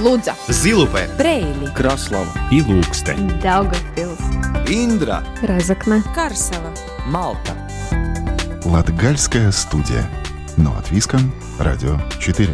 Лудза, 0.00 0.34
Зилупе, 0.48 1.08
Брейли, 1.18 1.70
Краслава 1.74 2.32
и 2.50 2.62
Лукстен. 2.62 3.28
Daugavpils, 3.42 4.18
Индра, 4.66 5.22
Разокна, 5.42 6.02
Карсела. 6.14 6.72
Малта. 7.06 7.54
Латгальская 8.64 9.52
студия. 9.52 10.08
Но 10.56 10.70
от 10.78 10.90
Виска, 10.90 11.18
Радио 11.58 11.98
4. 12.18 12.48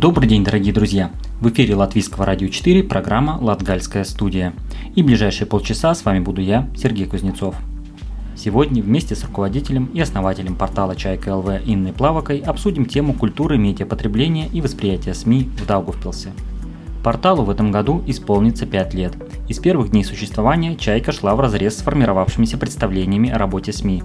Добрый 0.00 0.26
день, 0.26 0.42
дорогие 0.42 0.72
друзья! 0.72 1.10
В 1.42 1.50
эфире 1.50 1.74
Латвийского 1.74 2.24
радио 2.24 2.48
4 2.48 2.84
программа 2.84 3.36
«Латгальская 3.38 4.04
студия». 4.04 4.54
И 4.94 5.02
ближайшие 5.02 5.46
полчаса 5.46 5.94
с 5.94 6.06
вами 6.06 6.20
буду 6.20 6.40
я, 6.40 6.70
Сергей 6.74 7.04
Кузнецов. 7.04 7.54
Сегодня 8.34 8.82
вместе 8.82 9.14
с 9.14 9.22
руководителем 9.24 9.90
и 9.92 10.00
основателем 10.00 10.54
портала 10.54 10.96
«Чайка 10.96 11.36
ЛВ» 11.36 11.50
Инной 11.66 11.92
Плавакой 11.92 12.38
обсудим 12.38 12.86
тему 12.86 13.12
культуры 13.12 13.58
медиапотребления 13.58 14.48
и 14.50 14.62
восприятия 14.62 15.12
СМИ 15.12 15.50
в 15.60 15.66
Даугавпилсе. 15.66 16.30
Порталу 17.04 17.44
в 17.44 17.50
этом 17.50 17.70
году 17.70 18.02
исполнится 18.06 18.64
5 18.64 18.94
лет. 18.94 19.12
И 19.48 19.52
с 19.52 19.58
первых 19.58 19.90
дней 19.90 20.04
существования 20.04 20.76
«Чайка» 20.76 21.12
шла 21.12 21.34
в 21.34 21.40
разрез 21.40 21.76
с 21.76 21.82
формировавшимися 21.82 22.56
представлениями 22.56 23.28
о 23.28 23.36
работе 23.36 23.74
СМИ. 23.74 24.02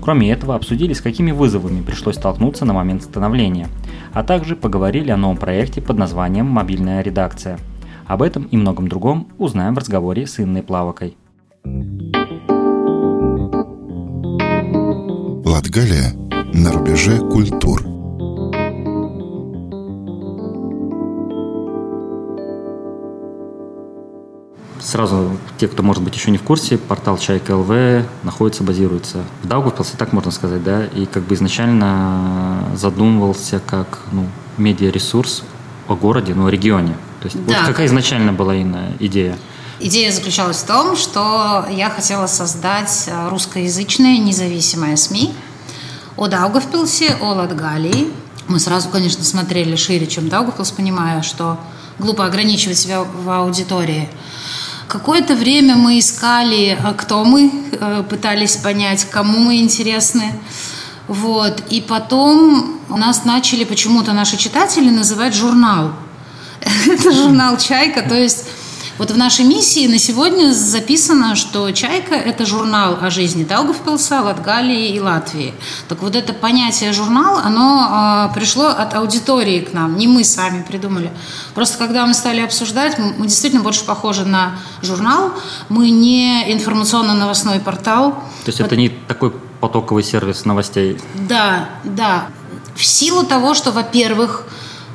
Кроме 0.00 0.30
этого, 0.30 0.54
обсудили, 0.54 0.92
с 0.92 1.00
какими 1.00 1.32
вызовами 1.32 1.82
пришлось 1.82 2.16
столкнуться 2.16 2.64
на 2.64 2.72
момент 2.72 3.02
становления, 3.02 3.68
а 4.12 4.22
также 4.22 4.56
поговорили 4.56 5.10
о 5.10 5.16
новом 5.16 5.36
проекте 5.36 5.80
под 5.80 5.98
названием 5.98 6.46
«Мобильная 6.46 7.02
редакция». 7.02 7.58
Об 8.06 8.22
этом 8.22 8.44
и 8.44 8.56
многом 8.56 8.88
другом 8.88 9.28
узнаем 9.38 9.74
в 9.74 9.78
разговоре 9.78 10.26
с 10.26 10.38
Инной 10.38 10.62
Плавакой. 10.62 11.16
Латгалия 15.44 16.12
на 16.52 16.72
рубеже 16.72 17.18
культур. 17.18 17.95
Сразу 24.86 25.36
те, 25.58 25.66
кто, 25.66 25.82
может 25.82 26.00
быть, 26.00 26.14
еще 26.14 26.30
не 26.30 26.38
в 26.38 26.44
курсе, 26.44 26.78
портал 26.78 27.18
Чайка 27.18 27.56
ЛВ 27.56 28.06
находится, 28.22 28.62
базируется 28.62 29.24
в 29.42 29.48
Даугавпилсе, 29.48 29.94
так 29.98 30.12
можно 30.12 30.30
сказать, 30.30 30.62
да, 30.62 30.84
и 30.84 31.06
как 31.06 31.24
бы 31.24 31.34
изначально 31.34 32.70
задумывался 32.76 33.60
как 33.66 33.98
ну, 34.12 34.28
медиаресурс 34.58 35.42
о 35.88 35.96
городе, 35.96 36.34
ну, 36.34 36.46
о 36.46 36.50
регионе. 36.50 36.96
То 37.20 37.26
есть 37.26 37.44
Да. 37.46 37.58
вот 37.58 37.66
какая 37.66 37.88
изначально 37.88 38.32
была 38.32 38.54
Инна, 38.54 38.92
идея? 39.00 39.36
Идея 39.80 40.12
заключалась 40.12 40.58
в 40.58 40.66
том, 40.66 40.94
что 40.94 41.66
я 41.68 41.90
хотела 41.90 42.28
создать 42.28 43.06
э, 43.08 43.28
русскоязычное 43.28 44.18
независимое 44.18 44.94
СМИ 44.94 45.34
о 46.16 46.28
Даугавпилсе, 46.28 47.16
о 47.20 47.32
Латгалии. 47.32 48.12
Мы 48.46 48.60
сразу, 48.60 48.88
конечно, 48.90 49.24
смотрели 49.24 49.74
шире, 49.74 50.06
чем 50.06 50.28
Даугавпилс, 50.28 50.70
понимая, 50.70 51.22
что 51.22 51.58
глупо 51.98 52.24
ограничивать 52.24 52.78
себя 52.78 53.02
в 53.02 53.28
аудитории. 53.28 54.08
Какое-то 54.96 55.34
время 55.34 55.76
мы 55.76 55.98
искали, 55.98 56.78
э, 56.82 56.94
кто 56.96 57.22
мы, 57.22 57.52
э, 57.70 58.02
пытались 58.08 58.56
понять, 58.56 59.04
кому 59.10 59.38
мы 59.40 59.58
интересны. 59.58 60.32
Вот. 61.06 61.62
И 61.68 61.82
потом 61.82 62.80
у 62.88 62.96
нас 62.96 63.26
начали 63.26 63.64
почему-то 63.64 64.14
наши 64.14 64.38
читатели 64.38 64.88
называть 64.88 65.34
журнал. 65.34 65.92
Это 66.86 67.12
журнал 67.12 67.58
«Чайка», 67.58 68.08
то 68.08 68.14
есть 68.14 68.46
вот 68.98 69.10
в 69.10 69.16
нашей 69.16 69.44
миссии 69.44 69.86
на 69.86 69.98
сегодня 69.98 70.52
записано, 70.52 71.36
что 71.36 71.70
«Чайка»— 71.72 72.14
это 72.14 72.46
журнал 72.46 72.98
о 73.00 73.10
жизни 73.10 73.44
Даугавпилса, 73.44 74.22
Латгалии 74.22 74.94
и 74.94 75.00
Латвии. 75.00 75.54
Так 75.88 76.02
вот 76.02 76.16
это 76.16 76.32
понятие 76.32 76.92
«журнал», 76.92 77.38
оно 77.38 77.86
а, 77.88 78.28
пришло 78.34 78.66
от 78.68 78.94
аудитории 78.94 79.60
к 79.60 79.72
нам, 79.72 79.96
не 79.96 80.06
мы 80.06 80.24
сами 80.24 80.62
придумали. 80.62 81.10
Просто 81.54 81.78
когда 81.78 82.06
мы 82.06 82.14
стали 82.14 82.40
обсуждать, 82.40 82.98
мы 82.98 83.26
мы 83.26 83.26
действительно 83.26 83.62
больше 83.62 83.84
похожи 83.84 84.24
на 84.24 84.58
журнал, 84.82 85.32
мы 85.68 85.90
не 85.90 86.52
информационно-новостной 86.52 87.60
портал. 87.60 88.12
То 88.44 88.50
есть 88.50 88.60
это 88.60 88.76
не 88.76 88.88
такой 88.88 89.32
потоковый 89.60 90.04
сервис 90.04 90.44
новостей. 90.44 90.98
Да, 91.28 91.68
да. 91.84 92.28
В 92.74 92.84
силу 92.84 93.24
того, 93.24 93.54
что, 93.54 93.72
во-первых, 93.72 94.44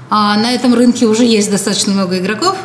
а, 0.09 0.37
на 0.37 0.51
этом 0.51 0.73
рынке 0.73 1.07
уже 1.07 1.25
есть 1.25 1.51
достаточно 1.51 1.93
много 1.93 2.19
игроков, 2.19 2.57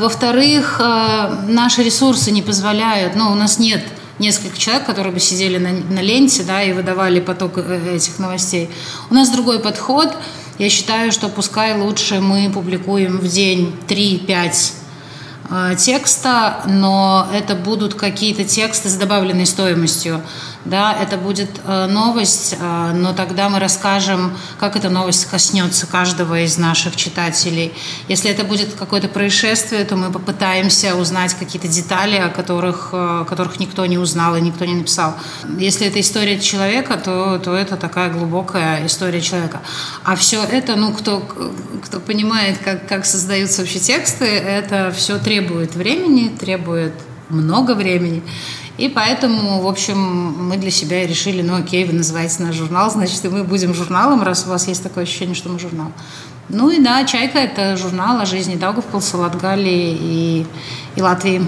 во-вторых, 0.00 0.80
а, 0.80 1.44
наши 1.46 1.82
ресурсы 1.82 2.32
не 2.32 2.42
позволяют, 2.42 3.14
ну, 3.14 3.30
у 3.30 3.34
нас 3.34 3.58
нет 3.58 3.82
нескольких 4.18 4.58
человек, 4.58 4.84
которые 4.84 5.12
бы 5.12 5.20
сидели 5.20 5.58
на, 5.58 5.70
на 5.70 6.00
ленте, 6.00 6.42
да, 6.42 6.62
и 6.62 6.72
выдавали 6.72 7.20
поток 7.20 7.58
э, 7.58 7.94
этих 7.94 8.18
новостей. 8.18 8.68
У 9.10 9.14
нас 9.14 9.30
другой 9.30 9.60
подход. 9.60 10.16
Я 10.58 10.68
считаю, 10.70 11.12
что 11.12 11.28
пускай 11.28 11.78
лучше 11.78 12.20
мы 12.20 12.50
публикуем 12.52 13.18
в 13.18 13.28
день 13.28 13.76
3-5 13.86 14.26
э, 14.28 14.52
текста, 15.78 16.62
но 16.66 17.26
это 17.32 17.54
будут 17.54 17.94
какие-то 17.94 18.44
тексты 18.44 18.88
с 18.88 18.94
добавленной 18.94 19.46
стоимостью. 19.46 20.22
Да, 20.64 20.92
это 20.92 21.16
будет 21.16 21.48
э, 21.64 21.86
новость, 21.86 22.56
э, 22.58 22.92
но 22.92 23.14
тогда 23.14 23.48
мы 23.48 23.58
расскажем, 23.58 24.36
как 24.58 24.76
эта 24.76 24.90
новость 24.90 25.24
коснется 25.24 25.86
каждого 25.86 26.40
из 26.40 26.58
наших 26.58 26.94
читателей. 26.96 27.72
Если 28.08 28.30
это 28.30 28.44
будет 28.44 28.74
какое-то 28.74 29.08
происшествие, 29.08 29.84
то 29.84 29.96
мы 29.96 30.10
попытаемся 30.10 30.94
узнать 30.96 31.32
какие-то 31.34 31.68
детали, 31.68 32.16
о 32.16 32.28
которых, 32.28 32.90
э, 32.92 33.24
которых 33.26 33.60
никто 33.60 33.86
не 33.86 33.96
узнал 33.96 34.36
и 34.36 34.42
никто 34.42 34.66
не 34.66 34.74
написал. 34.74 35.14
Если 35.58 35.86
это 35.86 36.00
история 36.00 36.38
человека, 36.38 37.00
то, 37.02 37.38
то 37.38 37.54
это 37.54 37.76
такая 37.76 38.10
глубокая 38.10 38.84
история 38.84 39.22
человека. 39.22 39.62
А 40.04 40.16
все 40.16 40.42
это, 40.42 40.76
ну, 40.76 40.92
кто, 40.92 41.20
кто 41.82 42.00
понимает, 42.00 42.58
как, 42.58 42.86
как 42.86 43.06
создаются 43.06 43.62
вообще 43.62 43.78
тексты, 43.78 44.26
это 44.26 44.92
все 44.94 45.18
требует 45.18 45.37
времени, 45.40 46.28
требует 46.28 46.92
много 47.28 47.74
времени. 47.74 48.22
И 48.78 48.88
поэтому, 48.88 49.60
в 49.60 49.66
общем, 49.66 49.98
мы 49.98 50.56
для 50.56 50.70
себя 50.70 51.06
решили, 51.06 51.42
ну 51.42 51.56
окей, 51.56 51.84
вы 51.84 51.92
называете 51.94 52.42
наш 52.42 52.54
журнал, 52.54 52.90
значит, 52.90 53.24
и 53.24 53.28
мы 53.28 53.42
будем 53.42 53.74
журналом, 53.74 54.22
раз 54.22 54.44
у 54.46 54.50
вас 54.50 54.68
есть 54.68 54.82
такое 54.82 55.04
ощущение, 55.04 55.34
что 55.34 55.48
мы 55.48 55.58
журнал. 55.58 55.90
Ну 56.48 56.70
и 56.70 56.80
да, 56.80 57.04
«Чайка»— 57.04 57.38
это 57.40 57.76
журнал 57.76 58.20
о 58.20 58.24
жизни 58.26 58.54
Даугавпилса, 58.54 59.18
Латгалии 59.18 59.98
и, 60.00 60.46
и 60.96 61.02
Латвии. 61.02 61.42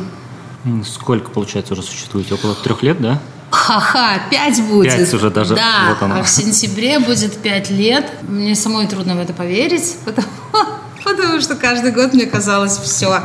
Сколько, 0.85 1.31
получается, 1.31 1.73
уже 1.73 1.83
существуете? 1.83 2.35
Около 2.35 2.55
трех 2.55 2.83
лет, 2.83 3.01
да? 3.01 3.21
Ха-ха, 3.51 4.21
пять 4.31 4.63
будет. 4.69 4.97
Пять 4.97 5.15
уже 5.15 5.31
даже, 5.31 5.55
Да, 5.55 5.87
вот 5.89 6.03
оно. 6.03 6.21
а 6.21 6.23
в 6.23 6.29
сентябре 6.29 6.99
будет 6.99 7.37
пять 7.39 7.71
лет. 7.71 8.11
Мне 8.29 8.55
самой 8.55 8.87
трудно 8.87 9.17
в 9.17 9.19
это 9.21 9.33
поверить, 9.33 9.97
потому, 10.05 10.27
потому 11.17 11.41
что 11.41 11.57
каждый 11.57 11.93
год 11.93 12.13
мне 12.13 12.27
казалось 12.27 12.79
все. 12.79 13.21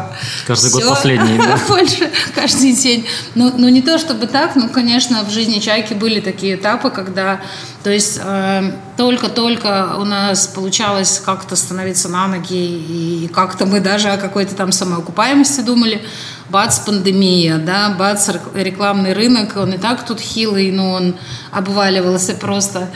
Каждый 0.47 0.72
год 0.72 0.88
последний, 0.88 1.38
да? 1.38 1.57
Больше 1.68 2.12
каждый 2.34 2.73
день. 2.73 3.07
Ну, 3.35 3.51
ну, 3.57 3.68
не 3.69 3.81
то 3.81 3.97
чтобы 3.97 4.28
так, 4.28 4.56
ну, 4.56 4.69
конечно, 4.69 5.23
в 5.23 5.29
жизни 5.29 5.59
Чайки 5.59 5.94
были 5.94 6.19
такие 6.19 6.56
этапы, 6.56 6.90
когда, 6.90 7.41
то 7.84 7.90
есть, 7.90 8.19
э, 8.23 8.72
только-только 8.97 9.96
у 9.97 10.06
нас 10.06 10.47
получалось 10.47 11.22
как-то 11.23 11.56
становиться 11.56 12.09
на 12.09 12.28
ноги, 12.28 12.53
и 12.53 13.29
как-то 13.34 13.66
мы 13.66 13.79
даже 13.79 14.09
о 14.09 14.17
какой-то 14.17 14.56
там 14.56 14.72
самоокупаемости 14.72 15.62
думали. 15.62 16.02
Бац, 16.50 16.79
пандемия, 16.79 17.57
да, 17.57 17.90
бац, 17.90 18.29
рек- 18.29 18.56
рекламный 18.56 19.13
рынок, 19.13 19.53
он 19.56 19.73
и 19.73 19.78
так 19.78 20.06
тут 20.06 20.19
хилый, 20.19 20.72
но 20.72 20.91
он 20.91 21.16
обваливался 21.52 22.35
просто 22.35 22.90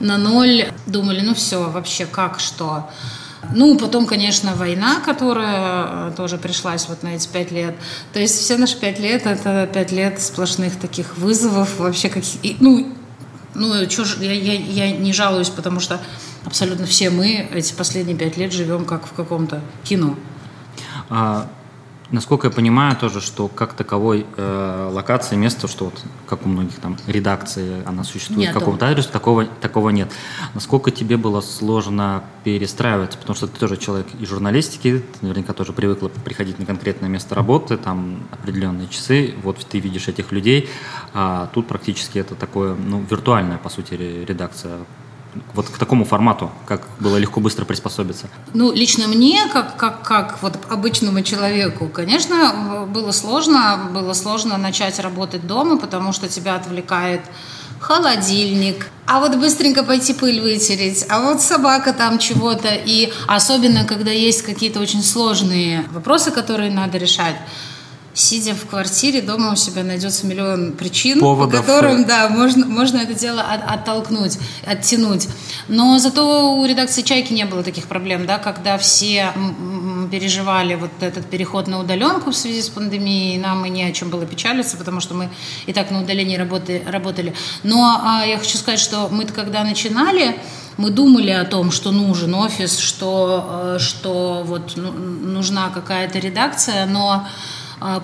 на 0.00 0.16
ноль. 0.16 0.68
Думали, 0.86 1.20
ну 1.20 1.34
все, 1.34 1.70
вообще 1.70 2.06
как, 2.06 2.40
что. 2.40 2.90
Ну, 3.52 3.78
потом, 3.78 4.06
конечно, 4.06 4.54
война, 4.54 5.00
которая 5.00 6.10
э, 6.10 6.12
тоже 6.16 6.38
пришлась 6.38 6.88
вот 6.88 7.02
на 7.02 7.16
эти 7.16 7.28
пять 7.28 7.50
лет. 7.50 7.74
То 8.12 8.20
есть 8.20 8.38
все 8.38 8.56
наши 8.56 8.78
пять 8.78 8.98
лет– 8.98 9.26
это 9.26 9.68
пять 9.72 9.92
лет 9.92 10.20
сплошных 10.20 10.76
таких 10.76 11.16
вызовов, 11.18 11.78
вообще 11.78 12.08
каких... 12.08 12.44
и, 12.44 12.56
Ну, 12.60 12.92
ну 13.54 13.86
чё 13.86 14.04
я, 14.20 14.32
я, 14.32 14.54
я 14.54 14.96
не 14.96 15.12
жалуюсь, 15.12 15.50
потому 15.50 15.80
что 15.80 16.00
абсолютно 16.44 16.86
все 16.86 17.10
мы 17.10 17.48
эти 17.52 17.72
последние 17.72 18.16
пять 18.16 18.36
лет 18.36 18.52
живем 18.52 18.84
как 18.84 19.06
в 19.06 19.12
каком-то 19.12 19.60
кино. 19.84 20.16
А, 21.10 21.48
насколько 22.10 22.46
я 22.46 22.50
понимаю 22.52 22.96
тоже, 22.96 23.20
что 23.20 23.48
как 23.48 23.72
таковой 23.74 24.26
э, 24.36 24.90
локации, 24.92 25.36
место, 25.36 25.68
что 25.68 25.86
вот 25.86 26.02
как 26.26 26.46
у 26.46 26.48
многих 26.48 26.76
там 26.78 26.96
редакции 27.06 27.82
она 27.86 28.04
существует, 28.04 28.48
Нету. 28.48 28.58
какого-то 28.60 28.88
адреса, 28.88 29.10
такого, 29.10 29.46
такого 29.46 29.90
нет. 29.90 30.10
Насколько 30.54 30.90
тебе 30.90 31.16
было 31.16 31.40
сложно 31.40 32.24
перестраиваться, 32.44 33.18
потому 33.18 33.36
что 33.36 33.46
ты 33.46 33.58
тоже 33.58 33.76
человек 33.76 34.06
и 34.18 34.26
журналистики, 34.26 34.98
ты 34.98 35.26
наверняка 35.26 35.52
тоже 35.52 35.72
привыкла 35.72 36.08
приходить 36.08 36.58
на 36.58 36.66
конкретное 36.66 37.08
место 37.08 37.34
работы, 37.34 37.76
там 37.76 38.18
определенные 38.30 38.88
часы, 38.88 39.34
вот 39.42 39.58
ты 39.58 39.78
видишь 39.78 40.08
этих 40.08 40.30
людей, 40.32 40.68
а 41.12 41.48
тут 41.54 41.66
практически 41.66 42.18
это 42.18 42.34
такое, 42.34 42.74
ну, 42.74 43.04
виртуальная, 43.08 43.58
по 43.58 43.68
сути, 43.68 43.94
ре- 43.94 44.24
редакция 44.24 44.78
вот 45.54 45.68
к 45.68 45.78
такому 45.78 46.04
формату, 46.04 46.50
как 46.66 46.82
было 47.00 47.16
легко 47.16 47.40
быстро 47.40 47.64
приспособиться? 47.64 48.28
Ну, 48.52 48.72
лично 48.72 49.08
мне, 49.08 49.46
как, 49.52 49.76
как, 49.76 50.02
как 50.02 50.42
вот 50.42 50.58
обычному 50.70 51.22
человеку, 51.22 51.88
конечно, 51.88 52.86
было 52.88 53.12
сложно, 53.12 53.90
было 53.92 54.12
сложно 54.12 54.56
начать 54.56 54.98
работать 54.98 55.46
дома, 55.46 55.78
потому 55.78 56.12
что 56.12 56.28
тебя 56.28 56.56
отвлекает 56.56 57.20
холодильник, 57.80 58.86
а 59.06 59.20
вот 59.20 59.36
быстренько 59.36 59.84
пойти 59.84 60.14
пыль 60.14 60.40
вытереть, 60.40 61.04
а 61.10 61.20
вот 61.20 61.42
собака 61.42 61.92
там 61.92 62.18
чего-то, 62.18 62.68
и 62.72 63.12
особенно, 63.26 63.84
когда 63.84 64.10
есть 64.10 64.42
какие-то 64.42 64.80
очень 64.80 65.02
сложные 65.02 65.84
вопросы, 65.92 66.30
которые 66.30 66.70
надо 66.70 66.96
решать, 66.96 67.36
сидя 68.14 68.54
в 68.54 68.66
квартире, 68.66 69.20
дома 69.20 69.52
у 69.52 69.56
себя 69.56 69.82
найдется 69.82 70.26
миллион 70.26 70.72
причин, 70.72 71.20
Поводов. 71.20 71.60
по 71.60 71.66
которым, 71.66 72.04
да, 72.04 72.28
можно, 72.28 72.64
можно 72.64 72.98
это 72.98 73.14
дело 73.14 73.42
от, 73.42 73.62
оттолкнуть, 73.68 74.38
оттянуть. 74.64 75.28
Но 75.68 75.98
зато 75.98 76.54
у 76.54 76.64
редакции 76.64 77.02
«Чайки» 77.02 77.32
не 77.32 77.44
было 77.44 77.62
таких 77.62 77.86
проблем, 77.86 78.26
да, 78.26 78.38
когда 78.38 78.78
все 78.78 79.32
переживали 80.10 80.76
вот 80.76 80.90
этот 81.00 81.26
переход 81.26 81.66
на 81.66 81.80
удаленку 81.80 82.30
в 82.30 82.36
связи 82.36 82.62
с 82.62 82.68
пандемией, 82.68 83.38
нам 83.38 83.64
и 83.66 83.70
не 83.70 83.82
о 83.82 83.92
чем 83.92 84.10
было 84.10 84.24
печалиться, 84.24 84.76
потому 84.76 85.00
что 85.00 85.14
мы 85.14 85.28
и 85.66 85.72
так 85.72 85.90
на 85.90 86.02
удалении 86.02 86.36
работы, 86.36 86.82
работали. 86.86 87.34
Но 87.64 88.00
а, 88.00 88.24
я 88.24 88.38
хочу 88.38 88.58
сказать, 88.58 88.80
что 88.80 89.08
мы 89.10 89.24
когда 89.24 89.64
начинали, 89.64 90.36
мы 90.76 90.90
думали 90.90 91.30
о 91.30 91.44
том, 91.44 91.70
что 91.70 91.90
нужен 91.90 92.34
офис, 92.34 92.78
что, 92.78 93.76
э, 93.76 93.78
что 93.80 94.42
вот 94.44 94.74
ну, 94.76 94.92
нужна 94.92 95.70
какая-то 95.70 96.18
редакция, 96.18 96.86
но 96.86 97.26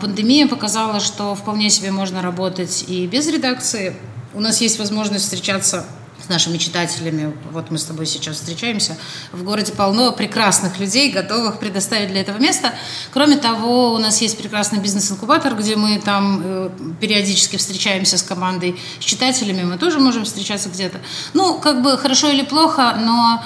пандемия 0.00 0.46
показала, 0.46 1.00
что 1.00 1.34
вполне 1.34 1.70
себе 1.70 1.90
можно 1.90 2.20
работать 2.20 2.84
и 2.86 3.06
без 3.06 3.26
редакции. 3.28 3.96
У 4.34 4.40
нас 4.40 4.60
есть 4.60 4.78
возможность 4.78 5.24
встречаться 5.24 5.86
с 6.22 6.28
нашими 6.28 6.58
читателями. 6.58 7.34
Вот 7.50 7.70
мы 7.70 7.78
с 7.78 7.84
тобой 7.84 8.04
сейчас 8.04 8.36
встречаемся. 8.36 8.98
В 9.32 9.42
городе 9.42 9.72
полно 9.72 10.12
прекрасных 10.12 10.78
людей, 10.78 11.10
готовых 11.10 11.58
предоставить 11.58 12.08
для 12.08 12.20
этого 12.20 12.36
место. 12.36 12.74
Кроме 13.10 13.38
того, 13.38 13.94
у 13.94 13.98
нас 13.98 14.20
есть 14.20 14.36
прекрасный 14.36 14.80
бизнес-инкубатор, 14.80 15.54
где 15.54 15.76
мы 15.76 15.98
там 15.98 16.42
э, 16.44 16.70
периодически 17.00 17.56
встречаемся 17.56 18.18
с 18.18 18.22
командой, 18.22 18.78
с 19.00 19.04
читателями. 19.04 19.62
Мы 19.62 19.78
тоже 19.78 19.98
можем 19.98 20.24
встречаться 20.24 20.68
где-то. 20.68 21.00
Ну, 21.32 21.58
как 21.58 21.82
бы 21.82 21.96
хорошо 21.96 22.28
или 22.28 22.42
плохо, 22.42 22.96
но 23.00 23.42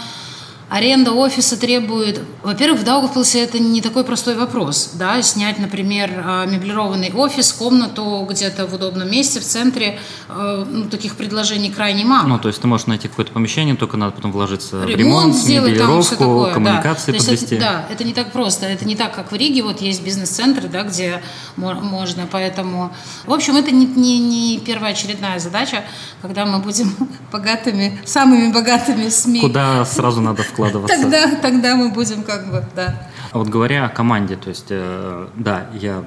Аренда 0.71 1.13
офиса 1.13 1.59
требует... 1.59 2.21
Во-первых, 2.43 2.81
в 2.81 2.85
Даугавпилсе 2.85 3.41
это 3.45 3.59
не 3.59 3.81
такой 3.81 4.03
простой 4.05 4.35
вопрос. 4.35 4.93
Да? 4.95 5.21
Снять, 5.23 5.59
например, 5.59 6.11
а, 6.25 6.47
меблированный 6.47 7.13
офис, 7.13 7.53
комнату 7.53 8.27
где-то 8.29 8.67
в 8.67 8.75
удобном 8.75 9.11
месте, 9.11 9.41
в 9.41 9.45
центре. 9.45 9.99
А, 10.29 10.65
ну, 10.65 10.89
таких 10.89 11.17
предложений 11.17 11.71
крайне 11.71 12.05
мало. 12.05 12.27
Ну, 12.27 12.39
то 12.39 12.49
есть 12.49 12.61
ты 12.61 12.67
можешь 12.67 12.87
найти 12.87 13.09
какое-то 13.09 13.33
помещение, 13.33 13.77
только 13.77 13.97
надо 13.97 14.13
потом 14.13 14.33
вложиться 14.33 14.83
ремонт, 14.85 14.95
в 14.95 14.99
ремонт, 14.99 15.35
сделать, 15.35 15.79
там 15.79 16.03
все 16.03 16.17
такое, 16.17 16.55
коммуникации 16.55 17.13
да. 17.13 17.19
подвести. 17.19 17.55
Это, 17.57 17.65
да, 17.65 17.87
это 17.91 18.05
не 18.05 18.15
так 18.15 18.33
просто. 18.33 18.67
Это 18.67 18.87
не 18.87 18.97
так, 18.97 19.15
как 19.15 19.33
в 19.33 19.35
Риге. 19.35 19.63
Вот 19.63 19.81
есть 19.83 20.03
бизнес-центры, 20.03 20.69
да, 20.69 20.83
где 20.83 21.23
можно. 21.57 22.27
Поэтому, 22.31 22.93
в 23.27 23.33
общем, 23.33 23.57
это 23.57 23.71
не, 23.71 23.87
не, 23.87 24.19
не 24.19 24.59
первоочередная 24.59 25.39
задача, 25.39 25.85
когда 26.23 26.47
мы 26.47 26.59
будем 26.59 26.95
богатыми, 27.33 28.01
самыми 28.07 28.51
богатыми 28.51 29.09
СМИ. 29.11 29.41
Куда 29.41 29.85
сразу 29.85 30.21
надо 30.21 30.43
вкладываться. 30.55 31.01
Тогда, 31.01 31.37
тогда 31.37 31.77
мы 31.77 31.91
будем 31.91 32.23
как 32.23 32.51
бы, 32.51 32.65
да. 32.75 33.09
А 33.33 33.39
вот 33.39 33.49
говоря 33.49 33.85
о 33.85 33.89
команде, 33.89 34.37
то 34.37 34.49
есть, 34.49 34.67
э, 34.71 35.29
да, 35.37 35.67
я 35.75 36.05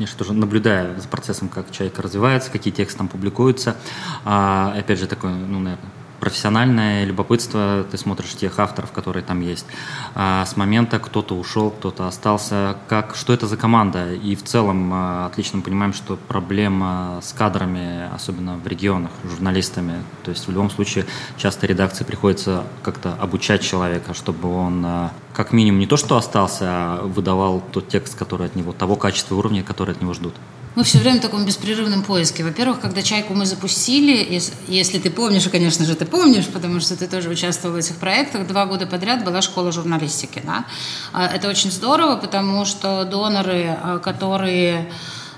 конечно, 0.00 0.16
тоже 0.16 0.32
наблюдаю 0.32 0.98
за 0.98 1.06
процессом, 1.08 1.50
как 1.50 1.70
«Чайка» 1.70 2.00
развивается, 2.00 2.50
какие 2.50 2.72
тексты 2.72 2.96
там 2.96 3.08
публикуются. 3.08 3.76
А, 4.24 4.74
опять 4.74 4.98
же, 4.98 5.06
такой, 5.06 5.30
ну, 5.30 5.58
наверное, 5.58 5.90
профессиональное 6.20 7.04
любопытство, 7.04 7.84
ты 7.90 7.96
смотришь 7.98 8.34
тех 8.34 8.58
авторов, 8.58 8.92
которые 8.92 9.22
там 9.22 9.40
есть. 9.40 9.66
А 10.14 10.44
с 10.44 10.56
момента 10.56 10.98
кто-то 10.98 11.34
ушел, 11.34 11.70
кто-то 11.70 12.06
остался, 12.06 12.76
как, 12.88 13.16
что 13.16 13.32
это 13.32 13.46
за 13.46 13.56
команда? 13.56 14.12
И 14.12 14.36
в 14.36 14.44
целом 14.44 14.90
а, 14.92 15.26
отлично 15.26 15.58
мы 15.58 15.64
понимаем, 15.64 15.92
что 15.92 16.16
проблема 16.16 17.20
с 17.22 17.32
кадрами, 17.32 18.08
особенно 18.14 18.56
в 18.56 18.66
регионах, 18.66 19.10
журналистами, 19.24 19.94
то 20.24 20.30
есть 20.30 20.46
в 20.46 20.50
любом 20.50 20.70
случае 20.70 21.06
часто 21.36 21.66
редакции 21.66 22.04
приходится 22.04 22.64
как-то 22.82 23.14
обучать 23.14 23.62
человека, 23.62 24.14
чтобы 24.14 24.54
он 24.54 24.84
а, 24.84 25.12
как 25.32 25.52
минимум 25.52 25.80
не 25.80 25.86
то, 25.86 25.96
что 25.96 26.16
остался, 26.16 26.64
а 26.66 27.02
выдавал 27.02 27.62
тот 27.72 27.88
текст, 27.88 28.14
который 28.16 28.46
от 28.46 28.56
него, 28.56 28.72
того 28.72 28.96
качества 28.96 29.36
уровня, 29.36 29.62
который 29.62 29.94
от 29.94 30.00
него 30.00 30.14
ждут. 30.14 30.34
Мы 30.76 30.84
все 30.84 30.98
время 30.98 31.18
в 31.18 31.22
таком 31.22 31.44
беспрерывном 31.44 32.04
поиске. 32.04 32.44
Во-первых, 32.44 32.80
когда 32.80 33.02
«Чайку» 33.02 33.34
мы 33.34 33.44
запустили, 33.44 34.40
если 34.68 34.98
ты 34.98 35.10
помнишь, 35.10 35.46
и, 35.46 35.50
конечно 35.50 35.84
же, 35.84 35.96
ты 35.96 36.06
помнишь, 36.06 36.46
потому 36.46 36.78
что 36.78 36.96
ты 36.96 37.08
тоже 37.08 37.28
участвовал 37.28 37.74
в 37.74 37.78
этих 37.78 37.96
проектах, 37.96 38.46
два 38.46 38.66
года 38.66 38.86
подряд 38.86 39.24
была 39.24 39.42
школа 39.42 39.72
журналистики. 39.72 40.40
Да? 40.44 40.64
А, 41.12 41.26
это 41.26 41.48
очень 41.48 41.72
здорово, 41.72 42.16
потому 42.16 42.64
что 42.64 43.04
доноры, 43.04 43.76
а, 43.82 43.98
которые 43.98 44.92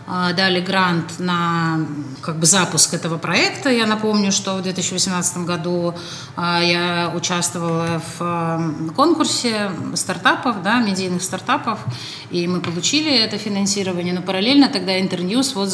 дали 0.06 0.60
грант 0.60 1.18
на 1.18 1.80
как 2.20 2.38
бы 2.38 2.46
запуск 2.46 2.94
этого 2.94 3.18
проекта. 3.18 3.70
Я 3.70 3.86
напомню, 3.86 4.32
что 4.32 4.56
в 4.56 4.62
2018 4.62 5.38
году 5.38 5.94
а, 6.36 6.60
я 6.62 7.12
участвовала 7.14 8.02
в 8.18 8.92
конкурсе 8.94 9.70
стартапов, 9.94 10.62
да, 10.62 10.80
медийных 10.80 11.22
стартапов, 11.22 11.78
и 12.30 12.46
мы 12.46 12.60
получили 12.60 13.14
это 13.14 13.38
финансирование. 13.38 14.14
Но 14.14 14.22
параллельно 14.22 14.68
тогда 14.68 15.00
Интерньюз 15.00 15.54
вот 15.54 15.70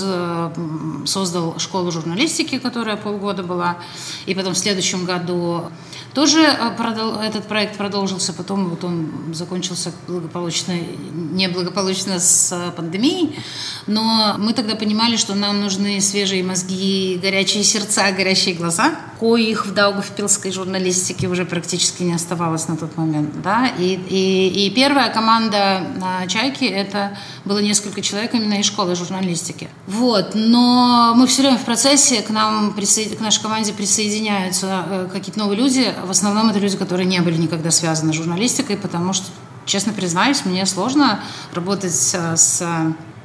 создал 1.07 1.59
школу 1.59 1.91
журналистики, 1.91 2.59
которая 2.59 2.97
полгода 2.97 3.43
была, 3.43 3.79
и 4.27 4.35
потом 4.35 4.55
в 4.55 4.59
следующем 4.59 5.05
году 5.05 5.71
тоже 6.19 6.47
а, 6.47 7.23
этот 7.23 7.45
проект 7.47 7.77
продолжился, 7.77 8.33
потом 8.33 8.71
вот 8.71 8.83
он 8.83 9.33
закончился 9.33 9.93
благополучно, 10.09 10.75
неблагополучно 11.13 12.19
с 12.19 12.73
пандемией, 12.77 13.39
но 13.87 14.35
мы 14.37 14.53
тогда 14.53 14.75
понимали, 14.75 15.17
что 15.17 15.37
нам 15.37 15.61
нужны 15.61 16.01
свежие 16.01 16.43
мозги, 16.43 17.21
горячие 17.23 17.63
сердца, 17.63 18.11
горящие 18.11 18.57
глаза, 18.57 18.97
коих 19.21 19.67
в 19.67 19.75
даугавпилской 19.75 20.51
журналистике 20.51 21.29
уже 21.29 21.45
практически 21.45 22.03
не 22.03 22.15
оставалось 22.15 22.67
на 22.69 22.77
тот 22.77 22.97
момент. 22.97 23.41
Да? 23.43 23.69
И, 23.79 23.95
и, 24.09 24.67
и 24.67 24.71
первая 24.71 25.11
команда 25.11 25.83
«Чайки»— 26.29 26.65
это 26.83 27.17
было 27.45 27.59
несколько 27.61 28.03
человек 28.03 28.35
именно 28.35 28.55
из 28.55 28.67
школы 28.67 28.95
журналистики. 28.95 29.69
Вот. 29.87 30.33
Но 30.35 31.15
мы 31.17 31.27
все 31.27 31.43
время 31.43 31.59
в 31.59 31.65
процессе, 31.65 32.23
к 32.23 32.31
нам, 32.31 32.73
к 32.73 33.21
нашей 33.21 33.43
команде 33.43 33.73
присоединяются 33.73 34.85
э, 34.89 35.09
какие-то 35.13 35.39
новые 35.39 35.59
люди, 35.59 35.95
в 36.09 36.11
основном 36.11 36.49
это 36.49 36.59
люди, 36.59 36.77
которые 36.77 37.07
не 37.07 37.21
были 37.21 37.37
никогда 37.37 37.71
связаны 37.71 38.13
с 38.13 38.17
журналистикой, 38.17 38.77
потому 38.77 39.13
что, 39.13 39.27
честно 39.67 39.93
признаюсь, 39.93 40.45
мне 40.45 40.67
сложно 40.67 41.21
работать 41.53 41.93
с 41.93 42.63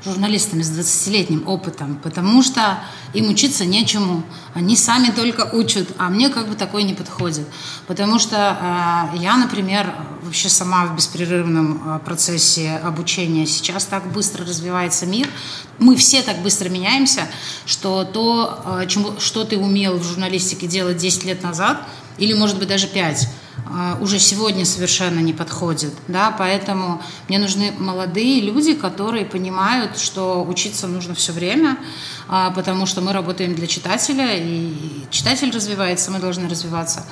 журналистами 0.06 0.62
с 0.62 0.70
20-летним 0.70 1.48
опытом, 1.48 1.98
потому 2.04 2.44
что 2.44 2.80
им 3.14 3.30
учиться 3.30 3.66
нечему. 3.66 4.24
Они 4.54 4.76
сами 4.76 5.12
только 5.12 5.50
учат, 5.54 5.88
а 5.98 6.10
мне 6.10 6.30
как 6.30 6.50
бы 6.50 6.56
такое 6.56 6.84
не 6.84 6.94
подходит. 6.94 7.48
Потому 7.88 8.20
что 8.20 8.36
э, 9.14 9.18
я, 9.18 9.38
например, 9.38 9.96
вообще 10.22 10.50
сама 10.50 10.86
в 10.86 10.96
беспрерывном 10.96 11.82
э, 11.86 12.00
процессе 12.00 12.82
обучения. 12.84 13.46
Сейчас 13.46 13.86
так 13.86 14.12
быстро 14.12 14.46
развивается 14.46 15.06
мир. 15.06 15.30
Мы 15.80 15.96
все 15.96 16.22
так 16.22 16.42
быстро 16.42 16.70
меняемся, 16.70 17.28
что 17.66 18.04
то, 18.04 18.62
э, 18.82 18.88
чему, 18.88 19.20
что 19.20 19.46
ты 19.46 19.58
умел 19.58 19.98
в 19.98 20.04
журналистике 20.04 20.68
делать 20.68 20.98
10 20.98 21.24
лет 21.24 21.44
назад, 21.44 21.88
или, 22.18 22.34
может 22.34 22.58
быть, 22.60 22.68
даже 22.68 22.88
5, 22.88 23.28
а, 23.66 23.98
уже 24.02 24.20
сегодня 24.20 24.66
совершенно 24.66 25.20
не 25.20 25.34
подходит, 25.34 25.94
да, 26.08 26.36
поэтому 26.38 27.02
мне 27.28 27.40
нужны 27.40 27.72
молодые 27.78 28.42
люди, 28.42 28.74
которые 28.74 29.26
понимают, 29.26 29.98
что 29.98 30.44
учиться 30.44 30.88
нужно 30.88 31.16
все 31.16 31.32
время, 31.32 31.78
а, 32.28 32.52
потому 32.52 32.86
что 32.86 33.02
мы 33.02 33.14
работаем 33.14 33.56
для 33.56 33.68
читателя, 33.68 34.36
и 34.36 34.74
читатель 35.12 35.52
развивается, 35.52 36.12
мы 36.12 36.20
должны 36.20 36.50
развиваться. 36.50 37.06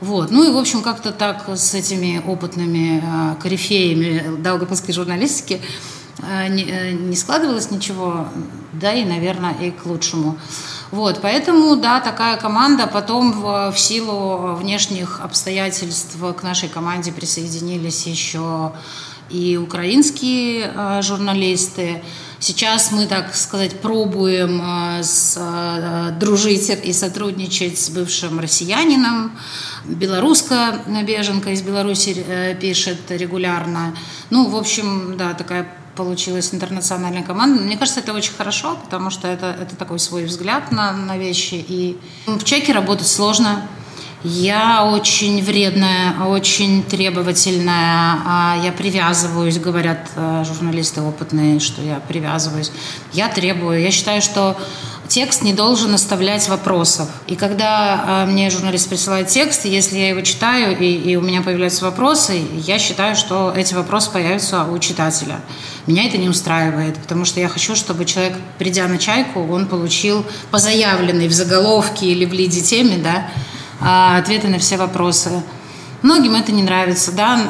Вот. 0.00 0.30
Ну 0.30 0.48
и, 0.48 0.52
в 0.52 0.56
общем, 0.56 0.82
как-то 0.82 1.10
так 1.10 1.48
с 1.48 1.74
этими 1.74 2.22
опытными 2.24 3.02
а, 3.04 3.34
корифеями 3.36 4.40
долгопольской 4.40 4.94
журналистики 4.94 5.60
э, 6.18 6.48
не 6.48 7.16
складывалось 7.16 7.70
ничего, 7.70 8.28
да 8.72 8.92
и, 8.92 9.04
наверное, 9.04 9.54
и 9.54 9.70
к 9.72 9.86
лучшему. 9.86 10.38
Вот, 10.90 11.20
поэтому, 11.20 11.76
да, 11.76 12.00
такая 12.00 12.36
команда. 12.36 12.86
Потом 12.86 13.32
в, 13.32 13.72
в 13.72 13.78
силу 13.78 14.54
внешних 14.54 15.20
обстоятельств 15.20 16.16
к 16.36 16.42
нашей 16.42 16.68
команде 16.68 17.12
присоединились 17.12 18.06
еще 18.06 18.72
и 19.28 19.58
украинские 19.58 20.72
э, 20.74 21.02
журналисты. 21.02 22.02
Сейчас 22.40 22.92
мы, 22.92 23.06
так 23.06 23.34
сказать, 23.34 23.80
пробуем 23.80 24.62
э, 24.62 25.02
с, 25.02 25.36
э, 25.36 26.12
дружить 26.18 26.70
и 26.70 26.92
сотрудничать 26.92 27.78
с 27.78 27.90
бывшим 27.90 28.40
россиянином. 28.40 29.32
Белорусская 29.84 30.80
беженка 31.02 31.50
из 31.50 31.62
Беларуси 31.62 32.24
э, 32.26 32.54
пишет 32.54 33.10
регулярно. 33.10 33.94
Ну, 34.30 34.48
в 34.48 34.56
общем, 34.56 35.16
да, 35.18 35.34
такая 35.34 35.68
получилась 35.98 36.54
интернациональная 36.54 37.24
команда. 37.24 37.60
Мне 37.60 37.76
кажется, 37.76 37.98
это 37.98 38.14
очень 38.14 38.32
хорошо, 38.32 38.78
потому 38.84 39.10
что 39.10 39.26
это, 39.26 39.46
это 39.46 39.74
такой 39.74 39.98
свой 39.98 40.24
взгляд 40.26 40.70
на, 40.70 40.92
на 40.92 41.18
вещи. 41.18 41.56
И 41.56 41.98
в 42.26 42.44
чеке 42.44 42.72
работать 42.72 43.08
сложно. 43.08 43.66
Я 44.24 44.84
очень 44.84 45.44
вредная, 45.44 46.24
очень 46.26 46.82
требовательная, 46.82 48.18
а 48.26 48.60
я 48.64 48.72
привязываюсь, 48.72 49.58
говорят 49.58 50.10
э, 50.16 50.44
журналисты 50.44 51.02
опытные, 51.02 51.60
что 51.60 51.82
я 51.82 52.00
привязываюсь. 52.00 52.72
Я 53.12 53.28
требую. 53.28 53.80
Я 53.80 53.92
считаю, 53.92 54.20
что 54.20 54.56
текст 55.06 55.42
не 55.42 55.52
должен 55.52 55.94
оставлять 55.94 56.48
вопросов. 56.48 57.08
И 57.28 57.36
когда 57.36 58.24
э, 58.24 58.30
мне 58.30 58.50
журналист 58.50 58.88
присылает 58.88 59.28
текст, 59.28 59.64
если 59.66 59.96
я 59.96 60.08
его 60.08 60.20
читаю 60.22 60.76
и, 60.76 60.92
и 60.92 61.14
у 61.14 61.20
меня 61.20 61.40
появляются 61.40 61.84
вопросы, 61.84 62.42
я 62.66 62.80
считаю, 62.80 63.14
что 63.14 63.52
эти 63.56 63.74
вопросы 63.74 64.10
появятся 64.10 64.64
у 64.64 64.76
читателя. 64.80 65.40
Меня 65.86 66.08
это 66.08 66.18
не 66.18 66.28
устраивает, 66.28 66.96
потому 66.96 67.24
что 67.24 67.38
я 67.38 67.48
хочу, 67.48 67.76
чтобы 67.76 68.04
человек, 68.04 68.36
придя 68.58 68.88
на 68.88 68.98
чайку, 68.98 69.46
он 69.46 69.66
получил 69.66 70.26
по 70.50 70.58
заявленной 70.58 71.28
в 71.28 71.32
заголовке 71.32 72.06
или 72.06 72.24
в 72.24 72.32
лиде 72.32 72.60
теме, 72.60 72.98
да, 72.98 73.28
ответы 73.80 74.48
на 74.48 74.58
все 74.58 74.76
вопросы. 74.76 75.42
Многим 76.02 76.36
это 76.36 76.52
не 76.52 76.62
нравится, 76.62 77.10
да. 77.10 77.40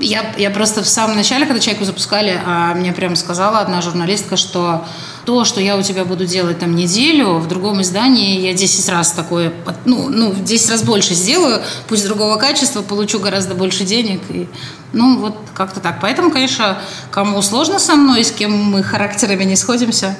Я, 0.00 0.34
я 0.38 0.50
просто 0.50 0.82
в 0.82 0.88
самом 0.88 1.16
начале, 1.16 1.44
когда 1.44 1.60
«Чайку» 1.60 1.84
запускали, 1.84 2.40
а, 2.44 2.72
мне 2.74 2.92
прямо 2.92 3.16
сказала 3.16 3.58
одна 3.58 3.82
журналистка, 3.82 4.36
что 4.36 4.86
то, 5.26 5.44
что 5.44 5.60
я 5.60 5.76
у 5.76 5.82
тебя 5.82 6.06
буду 6.06 6.24
делать 6.24 6.58
там 6.58 6.74
неделю, 6.74 7.34
в 7.34 7.48
другом 7.48 7.82
издании 7.82 8.40
я 8.40 8.54
10 8.54 8.88
раз 8.88 9.12
такое, 9.12 9.52
ну, 9.84 10.08
ну 10.08 10.34
10 10.34 10.70
раз 10.70 10.82
больше 10.82 11.12
сделаю, 11.12 11.62
пусть 11.86 12.06
другого 12.06 12.36
качества, 12.36 12.80
получу 12.80 13.20
гораздо 13.20 13.54
больше 13.54 13.84
денег. 13.84 14.22
И, 14.30 14.48
ну, 14.94 15.18
вот 15.18 15.36
как-то 15.54 15.80
так. 15.80 16.00
Поэтому, 16.00 16.30
конечно, 16.30 16.78
кому 17.10 17.42
сложно 17.42 17.78
со 17.78 17.94
мной, 17.94 18.24
с 18.24 18.32
кем 18.32 18.52
мы 18.52 18.82
характерами 18.82 19.44
не 19.44 19.56
сходимся, 19.56 20.16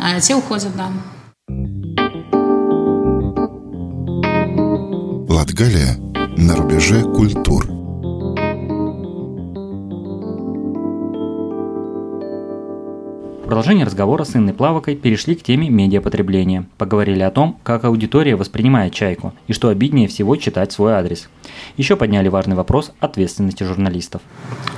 а 0.00 0.20
те 0.20 0.34
уходят, 0.34 0.76
да. 0.76 0.90
Латгалия 5.36 5.98
на 6.38 6.56
рубеже 6.56 7.02
культур. 7.02 7.75
Продолжении 13.46 13.84
разговора 13.84 14.24
с 14.24 14.34
Инной 14.36 14.52
Плавокой 14.52 14.96
перешли 14.96 15.34
к 15.34 15.42
теме 15.42 15.70
медиапотребления. 15.70 16.66
Поговорили 16.78 17.22
о 17.22 17.30
том, 17.30 17.58
как 17.62 17.84
аудитория 17.84 18.36
воспринимает 18.36 18.92
«Чайку» 18.92 19.32
и 19.46 19.52
что 19.52 19.68
обиднее 19.68 20.08
всего 20.08 20.36
читать 20.36 20.72
свой 20.72 20.94
адрес. 20.94 21.28
Еще 21.76 21.96
подняли 21.96 22.28
важный 22.28 22.56
вопрос 22.56 22.92
ответственности 23.00 23.62
журналистов. 23.62 24.20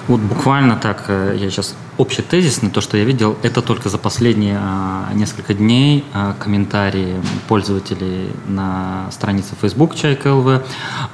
Вот 0.06 0.20
буквально 0.20 0.76
так, 0.76 1.04
э, 1.08 1.36
я 1.38 1.50
сейчас 1.50 1.74
общий 1.96 2.22
тезис 2.22 2.62
на 2.62 2.70
то, 2.70 2.80
что 2.80 2.96
я 2.96 3.04
видел, 3.04 3.36
это 3.42 3.62
только 3.62 3.88
за 3.88 3.98
последние 3.98 4.58
а, 4.60 5.10
несколько 5.14 5.54
дней 5.54 6.04
а, 6.14 6.34
комментарии 6.38 7.16
пользователей 7.48 8.30
на 8.46 9.10
странице 9.10 9.54
Facebook 9.60 9.94
Чайка 9.94 10.34
ЛВ, 10.34 10.62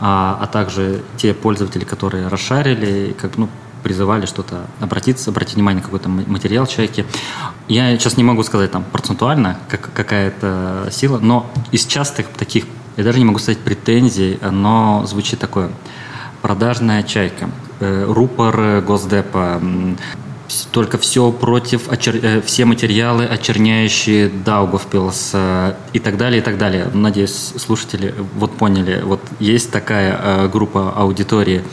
а, 0.01 0.39
а 0.41 0.47
также 0.47 1.03
те 1.17 1.35
пользователи, 1.35 1.85
которые 1.85 2.29
расшарили, 2.29 3.15
как, 3.19 3.39
ну, 3.39 3.49
призывали 3.85 4.27
что-то 4.27 4.67
обратиться, 4.81 5.31
обратить 5.31 5.55
внимание 5.55 5.81
на 5.81 5.85
какой-то 5.85 6.09
материал 6.09 6.67
человеке. 6.67 7.05
Я 7.69 7.97
сейчас 7.99 8.17
не 8.17 8.25
могу 8.25 8.43
сказать 8.43 8.73
там 8.73 8.83
процентуально, 8.83 9.59
как, 9.69 9.93
какая-то 9.93 10.89
сила, 10.91 11.19
но 11.19 11.47
из 11.71 11.85
частых 11.85 12.27
таких, 12.29 12.65
я 12.97 13.05
даже 13.05 13.19
не 13.19 13.27
могу 13.27 13.39
сказать 13.39 13.59
претензий, 13.59 14.39
но 14.43 15.05
звучит 15.07 15.39
такое 15.39 15.71
продажная 16.41 17.03
чайка, 17.03 17.51
э, 17.81 18.05
рупор 18.09 18.81
Госдепа, 18.81 19.63
только 20.73 20.99
все 20.99 21.31
против, 21.33 21.91
очер... 21.91 22.17
Э, 22.23 22.41
все 22.41 22.65
материалы, 22.65 23.25
очерняющие 23.25 24.29
Даугавпилс 24.29 25.31
э, 25.35 25.75
и 25.93 25.99
так 25.99 26.17
далее, 26.17 26.41
и 26.41 26.45
так 26.45 26.59
далее. 26.59 26.91
Надеюсь, 26.93 27.53
слушатели 27.57 28.15
вот 28.35 28.57
поняли, 28.57 29.03
вот 29.03 29.21
есть 29.41 29.71
такая 29.71 30.49
группа 30.49 30.93
аудитории. 30.93 31.65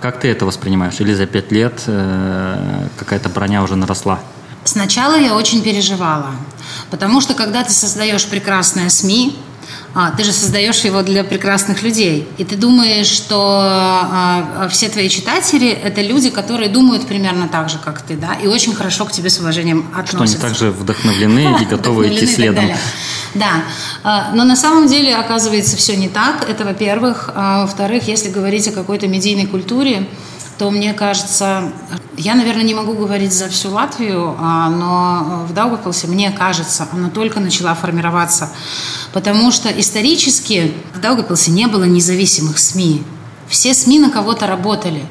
Как 0.00 0.18
ты 0.18 0.28
это 0.28 0.46
воспринимаешь? 0.46 0.98
Или 1.00 1.12
за 1.12 1.26
пять 1.26 1.52
лет 1.52 1.82
э, 1.86 2.88
какая-то 2.96 3.28
броня 3.28 3.62
уже 3.62 3.76
наросла? 3.76 4.20
Сначала 4.64 5.18
я 5.18 5.34
очень 5.34 5.62
переживала, 5.62 6.30
потому 6.90 7.20
что 7.20 7.34
когда 7.34 7.64
ты 7.64 7.72
создаешь 7.72 8.26
прекрасное 8.26 8.88
СМИ, 8.88 9.38
а, 9.92 10.12
ты 10.12 10.22
же 10.22 10.32
создаешь 10.32 10.80
его 10.84 11.02
для 11.02 11.24
прекрасных 11.24 11.82
людей. 11.82 12.28
И 12.38 12.44
ты 12.44 12.56
думаешь, 12.56 13.06
что 13.06 13.58
а, 13.60 14.68
все 14.70 14.88
твои 14.88 15.08
читатели– 15.08 15.68
это 15.84 16.00
люди, 16.00 16.30
которые 16.30 16.68
думают 16.68 17.06
примерно 17.06 17.48
так 17.48 17.68
же, 17.68 17.78
как 17.78 18.02
ты, 18.02 18.16
да, 18.16 18.34
и 18.34 18.46
очень 18.46 18.74
хорошо 18.74 19.04
к 19.04 19.12
тебе 19.12 19.30
с 19.30 19.40
уважением 19.40 19.86
относятся. 19.94 20.38
Что 20.38 20.46
они 20.46 20.54
также 20.54 20.70
вдохновлены 20.70 21.56
и 21.60 21.64
готовы 21.70 22.08
идти 22.08 22.26
следом. 22.26 22.66
Да, 23.34 23.64
а, 24.04 24.30
но 24.32 24.44
на 24.44 24.56
самом 24.56 24.86
деле, 24.86 25.16
оказывается, 25.16 25.76
все 25.76 25.96
не 25.96 26.08
так. 26.08 26.48
Это, 26.48 26.64
во-первых. 26.64 27.30
А, 27.34 27.62
во-вторых, 27.62 28.06
если 28.06 28.28
говорить 28.28 28.68
о 28.68 28.72
какой-то 28.72 29.08
медийной 29.08 29.46
культуре, 29.46 30.06
то 30.58 30.70
мне 30.70 30.92
кажется, 30.92 31.72
я, 32.16 32.34
наверное, 32.34 32.64
не 32.64 32.74
могу 32.74 32.94
говорить 32.94 33.32
за 33.32 33.48
всю 33.48 33.70
Латвию, 33.70 34.36
а, 34.38 34.68
но 34.68 35.46
в 35.46 35.52
Даугавпилсе, 35.52 36.06
мне 36.06 36.30
кажется, 36.30 36.88
она 36.92 37.08
только 37.08 37.40
начала 37.40 37.74
формироваться. 37.74 38.50
Потому 39.12 39.50
что 39.50 39.68
исторически 39.68 40.74
в 40.94 41.00
Даугавпилсе 41.00 41.50
не 41.50 41.66
было 41.66 41.84
независимых 41.84 42.58
СМИ. 42.58 43.02
Все 43.48 43.74
СМИ 43.74 43.98
на 43.98 44.10
кого-то 44.10 44.46
работали. 44.46 45.04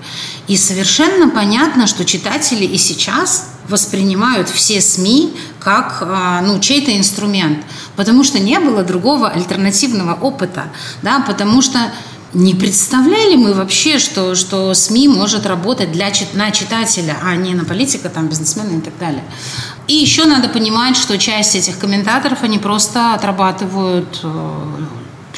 И 0.48 0.56
совершенно 0.56 1.29
понятно, 1.29 1.88
что 1.88 2.06
читатели 2.06 2.65
и 2.65 2.77
сейчас 2.77 3.50
воспринимают 3.68 4.50
все 4.50 4.82
СМИ 4.82 5.34
как 5.60 6.01
а, 6.01 6.41
ну, 6.41 6.60
чей-то 6.60 6.98
инструмент, 6.98 7.60
потому 7.96 8.24
что 8.24 8.39
не 8.39 8.60
было 8.60 8.84
другого 8.84 9.29
альтернативного 9.29 10.15
опыта, 10.15 10.65
да, 11.01 11.20
потому 11.20 11.62
что 11.62 11.91
не 12.33 12.53
представляли 12.53 13.36
мы 13.36 13.53
вообще, 13.53 13.98
что, 13.98 14.36
что 14.36 14.74
СМИ 14.74 15.07
может 15.07 15.45
работать 15.45 15.91
для, 15.91 16.12
на 16.33 16.51
читателя, 16.51 17.17
а 17.24 17.36
не 17.36 17.53
на 17.53 17.65
политика, 17.65 18.09
там, 18.09 18.27
бизнесмена 18.27 18.77
и 18.77 18.81
так 18.81 18.98
далее. 19.00 19.24
И 19.88 19.93
еще 19.93 20.25
надо 20.25 20.50
понимать, 20.50 20.95
что 20.95 21.17
часть 21.17 21.55
этих 21.55 21.79
комментаторов, 21.79 22.43
они 22.43 22.59
просто 22.59 23.13
отрабатывают 23.15 24.19
э, 24.24 24.62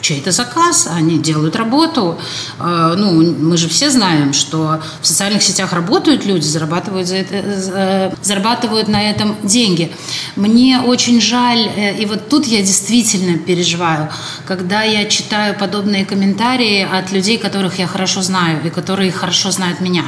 чей-то 0.01 0.31
заказ, 0.31 0.87
они 0.91 1.17
делают 1.19 1.55
работу. 1.55 2.19
А, 2.59 2.95
ну, 2.95 3.11
мы 3.21 3.57
же 3.57 3.67
все 3.69 3.89
знаем, 3.89 4.33
что 4.33 4.81
в 5.01 5.07
социальных 5.07 5.43
сетях 5.43 5.73
работают 5.73 6.25
люди, 6.25 6.45
зарабатывают, 6.45 7.07
за 7.07 7.17
это, 7.17 7.35
э, 7.35 8.11
зарабатывают 8.21 8.87
на 8.87 9.09
этом 9.09 9.35
деньги. 9.43 9.91
Мне 10.35 10.79
очень 10.79 11.21
жаль, 11.21 11.69
э, 11.75 12.01
и 12.01 12.05
вот 12.05 12.29
тут 12.29 12.45
я 12.47 12.61
действительно 12.61 13.37
переживаю, 13.37 14.09
когда 14.47 14.83
я 14.83 15.05
читаю 15.05 15.57
подобные 15.57 16.05
комментарии 16.05 16.87
от 16.91 17.11
людей, 17.11 17.37
которых 17.37 17.79
я 17.79 17.87
хорошо 17.87 18.21
знаю 18.21 18.59
и 18.65 18.69
которые 18.69 19.11
хорошо 19.11 19.51
знают 19.51 19.81
меня. 19.81 20.03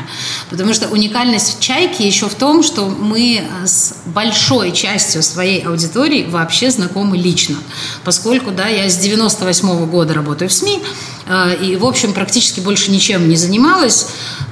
Потому 0.49 0.73
что 0.73 0.89
уникальность 0.89 1.59
«Чайки» 1.59 2.01
еще 2.01 2.27
в 2.27 2.35
том, 2.35 2.63
что 2.63 2.87
мы 2.87 3.43
с 3.65 3.95
большой 4.05 4.71
частью 4.71 5.23
своей 5.23 5.61
аудитории 5.61 6.25
вообще 6.29 6.71
знакомы 6.71 7.17
лично. 7.17 7.57
Поскольку 8.03 8.51
да, 8.51 8.67
я 8.67 8.89
с 8.89 8.97
98 8.97 9.69
-го 9.69 9.82
года 9.85 10.13
работаю 10.13 10.49
в 10.49 10.53
СМИ, 10.53 10.81
э, 11.27 11.55
и, 11.61 11.75
в 11.75 11.85
общем, 11.85 12.13
практически 12.13 12.59
больше 12.59 12.91
ничем 12.91 13.27
не 13.27 13.35
занималась, 13.35 14.07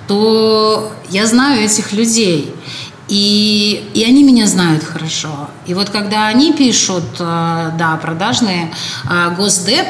то 0.07 0.91
я 1.09 1.25
знаю 1.25 1.63
этих 1.63 1.91
людей. 1.93 2.53
И, 3.07 3.91
и 3.93 4.05
они 4.05 4.23
меня 4.23 4.47
знают 4.47 4.85
хорошо. 4.85 5.49
И 5.65 5.73
вот 5.73 5.89
когда 5.89 6.27
они 6.27 6.53
пишут, 6.53 7.03
э, 7.19 7.71
да, 7.77 7.99
продажные, 8.01 8.73
э, 9.09 9.35
Госдеп, 9.35 9.85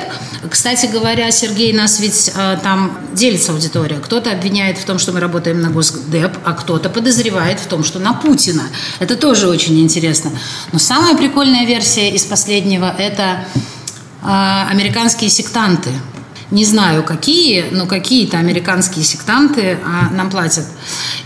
кстати 0.49 0.87
говоря, 0.87 1.29
Сергей, 1.31 1.71
нас 1.71 1.99
ведь 1.99 2.33
там 2.63 2.97
делится 3.13 3.51
аудитория. 3.51 3.97
Кто-то 3.97 4.31
обвиняет 4.31 4.79
в 4.79 4.85
том, 4.85 4.97
что 4.97 5.11
мы 5.11 5.19
работаем 5.19 5.61
на 5.61 5.69
Госдеп, 5.69 6.31
а 6.43 6.53
кто-то 6.53 6.89
подозревает 6.89 7.59
в 7.59 7.67
том, 7.67 7.83
что 7.83 7.99
на 7.99 8.13
Путина. 8.13 8.63
Это 8.99 9.15
тоже 9.15 9.47
очень 9.47 9.79
интересно. 9.79 10.31
Но 10.71 10.79
самая 10.79 11.15
прикольная 11.15 11.67
версия 11.67 12.09
из 12.09 12.25
последнего– 12.25 12.91
это 12.97 13.45
американские 14.21 15.29
сектанты. 15.29 15.91
Не 16.51 16.65
знаю, 16.65 17.03
какие, 17.03 17.69
но 17.71 17.85
какие-то 17.85 18.37
американские 18.37 19.05
сектанты 19.05 19.79
а, 19.85 20.13
нам 20.13 20.29
платят. 20.29 20.65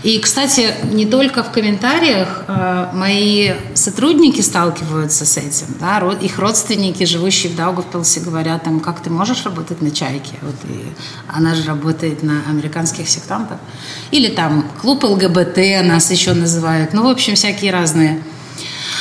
И, 0.04 0.20
кстати, 0.20 0.72
не 0.92 1.04
только 1.04 1.42
в 1.42 1.50
комментариях 1.50 2.44
а, 2.46 2.92
мои 2.94 3.54
сотрудники 3.74 4.40
сталкиваются 4.40 5.26
с 5.26 5.36
этим. 5.36 5.66
Да, 5.80 5.98
их 6.20 6.38
родственники, 6.38 7.02
живущие 7.02 7.52
в 7.52 7.56
Даугавпилсе, 7.56 8.20
говорят, 8.20 8.62
там, 8.62 8.78
как 8.78 9.02
ты 9.02 9.10
можешь 9.10 9.44
работать 9.44 9.82
на 9.82 9.90
«Чайке»? 9.90 10.34
Вот, 10.42 10.54
и 10.68 10.84
она 11.26 11.56
же 11.56 11.64
работает 11.64 12.22
на 12.22 12.42
американских 12.48 13.08
сектантах. 13.08 13.58
Или 14.12 14.28
там 14.28 14.64
клуб 14.80 15.02
ЛГБТ 15.02 15.58
нас 15.82 16.08
еще 16.12 16.34
называют. 16.34 16.92
Ну, 16.92 17.02
в 17.02 17.08
общем, 17.08 17.34
всякие 17.34 17.72
разные 17.72 18.22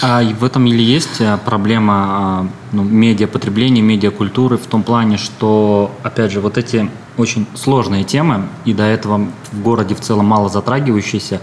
а 0.02 0.24
в 0.24 0.44
этом 0.44 0.66
или 0.68 0.82
есть 0.82 1.22
э, 1.22 1.38
проблема 1.46 1.94
а, 1.94 2.48
ну, 2.72 2.84
медиапотребления, 2.84 3.82
медиакультуры 3.82 4.58
в 4.58 4.68
том 4.68 4.84
плане, 4.84 5.18
что, 5.18 5.92
опять 6.04 6.32
же, 6.32 6.42
вот 6.42 6.58
эти 6.58 6.90
очень 7.18 7.46
сложные 7.56 8.04
темы, 8.04 8.48
и 8.66 8.74
до 8.74 8.84
этого 8.84 9.28
в 9.52 9.62
городе 9.62 9.96
в 9.96 10.02
целом 10.02 10.26
мало 10.26 10.50
затрагивающиеся, 10.50 11.42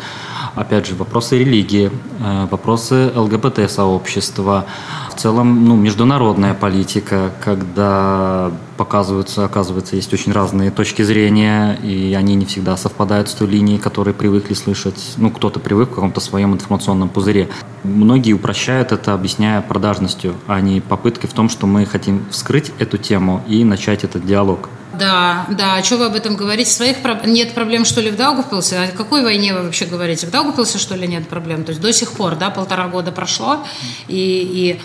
опять 0.55 0.87
же, 0.87 0.95
вопросы 0.95 1.39
религии, 1.39 1.91
э, 2.21 2.47
вопросы 2.51 3.13
ЛГБТ-сообщества, 3.15 4.67
в 5.11 5.15
целом 5.15 5.65
ну, 5.65 5.77
международная 5.77 6.55
политика, 6.55 7.33
когда 7.41 8.51
показываются, 8.77 9.45
оказывается, 9.45 9.97
есть 9.97 10.13
очень 10.13 10.33
разные 10.33 10.71
точки 10.71 11.03
зрения, 11.03 11.75
и 11.83 12.15
они 12.15 12.35
не 12.35 12.47
всегда 12.47 12.77
совпадают 12.77 13.29
с 13.29 13.35
той 13.35 13.49
линией, 13.49 13.79
которой 13.79 14.15
привыкли 14.15 14.55
слышать. 14.55 15.15
Ну, 15.17 15.31
кто-то 15.31 15.61
привык 15.61 15.91
в 15.91 15.95
каком-то 15.95 16.21
своем 16.21 16.55
информационном 16.55 17.09
пузыре. 17.09 17.49
Многие 17.85 18.33
упрощают 18.33 18.93
это, 18.93 19.15
объясняя 19.15 19.61
продажностью, 19.61 20.35
а 20.47 20.61
не 20.61 20.81
попыткой 20.81 21.29
в 21.29 21.33
том, 21.33 21.49
что 21.49 21.67
мы 21.67 21.85
хотим 21.87 22.25
вскрыть 22.31 22.73
эту 22.79 22.99
тему 22.99 23.43
и 23.47 23.65
начать 23.65 24.05
этот 24.05 24.27
диалог. 24.27 24.69
Да, 24.99 25.47
да, 25.51 25.77
а 25.77 25.83
что 25.83 25.97
вы 25.97 26.07
об 26.07 26.15
этом 26.15 26.37
говорите? 26.37 26.71
Своих 26.71 27.03
проб... 27.03 27.25
нет 27.25 27.55
проблем, 27.55 27.85
что 27.85 28.01
ли, 28.01 28.11
в 28.11 28.17
Даугавпилсе? 28.17 28.79
О 28.79 28.89
какой 28.89 29.23
войне 29.23 29.55
вы 29.55 29.63
вообще 29.63 29.87
говорите? 29.87 30.27
В 30.27 30.31
Даугавпилсе, 30.31 30.79
что 30.79 30.95
ли, 30.95 31.09
нет 31.09 31.29
проблем? 31.29 31.65
То 31.65 31.71
есть 31.71 31.81
до 31.81 31.93
сих 31.93 32.13
пор, 32.13 32.37
да, 32.37 32.51
полтора 32.51 32.89
года 32.89 33.11
прошло, 33.13 33.65
и, 34.09 34.79
и 34.79 34.81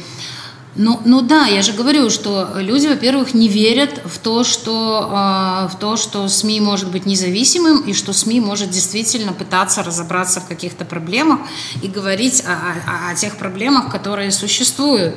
ну, 0.78 1.02
ну 1.06 1.22
да, 1.22 1.48
я 1.48 1.64
же 1.64 1.74
говорю, 1.74 2.12
что 2.12 2.50
люди, 2.58 2.86
во-первых, 2.86 3.34
не 3.34 3.48
верят 3.48 4.00
в 4.06 4.20
то, 4.20 4.44
что, 4.44 5.10
э, 5.12 5.74
в 5.74 5.80
то, 5.80 5.98
что 5.98 6.28
СМИ 6.28 6.62
может 6.62 6.92
быть 6.92 7.08
независимым 7.08 7.82
и 7.82 7.94
что 7.94 8.14
СМИ 8.14 8.40
может 8.42 8.70
действительно 8.70 9.34
пытаться 9.34 9.82
разобраться 9.82 10.40
в 10.40 10.48
каких-то 10.48 10.86
проблемах 10.86 11.40
и 11.82 11.88
говорить 11.88 12.44
о, 12.46 12.52
о, 12.52 13.12
о 13.12 13.16
тех 13.16 13.38
проблемах, 13.38 13.92
которые 13.92 14.32
существуют. 14.32 15.16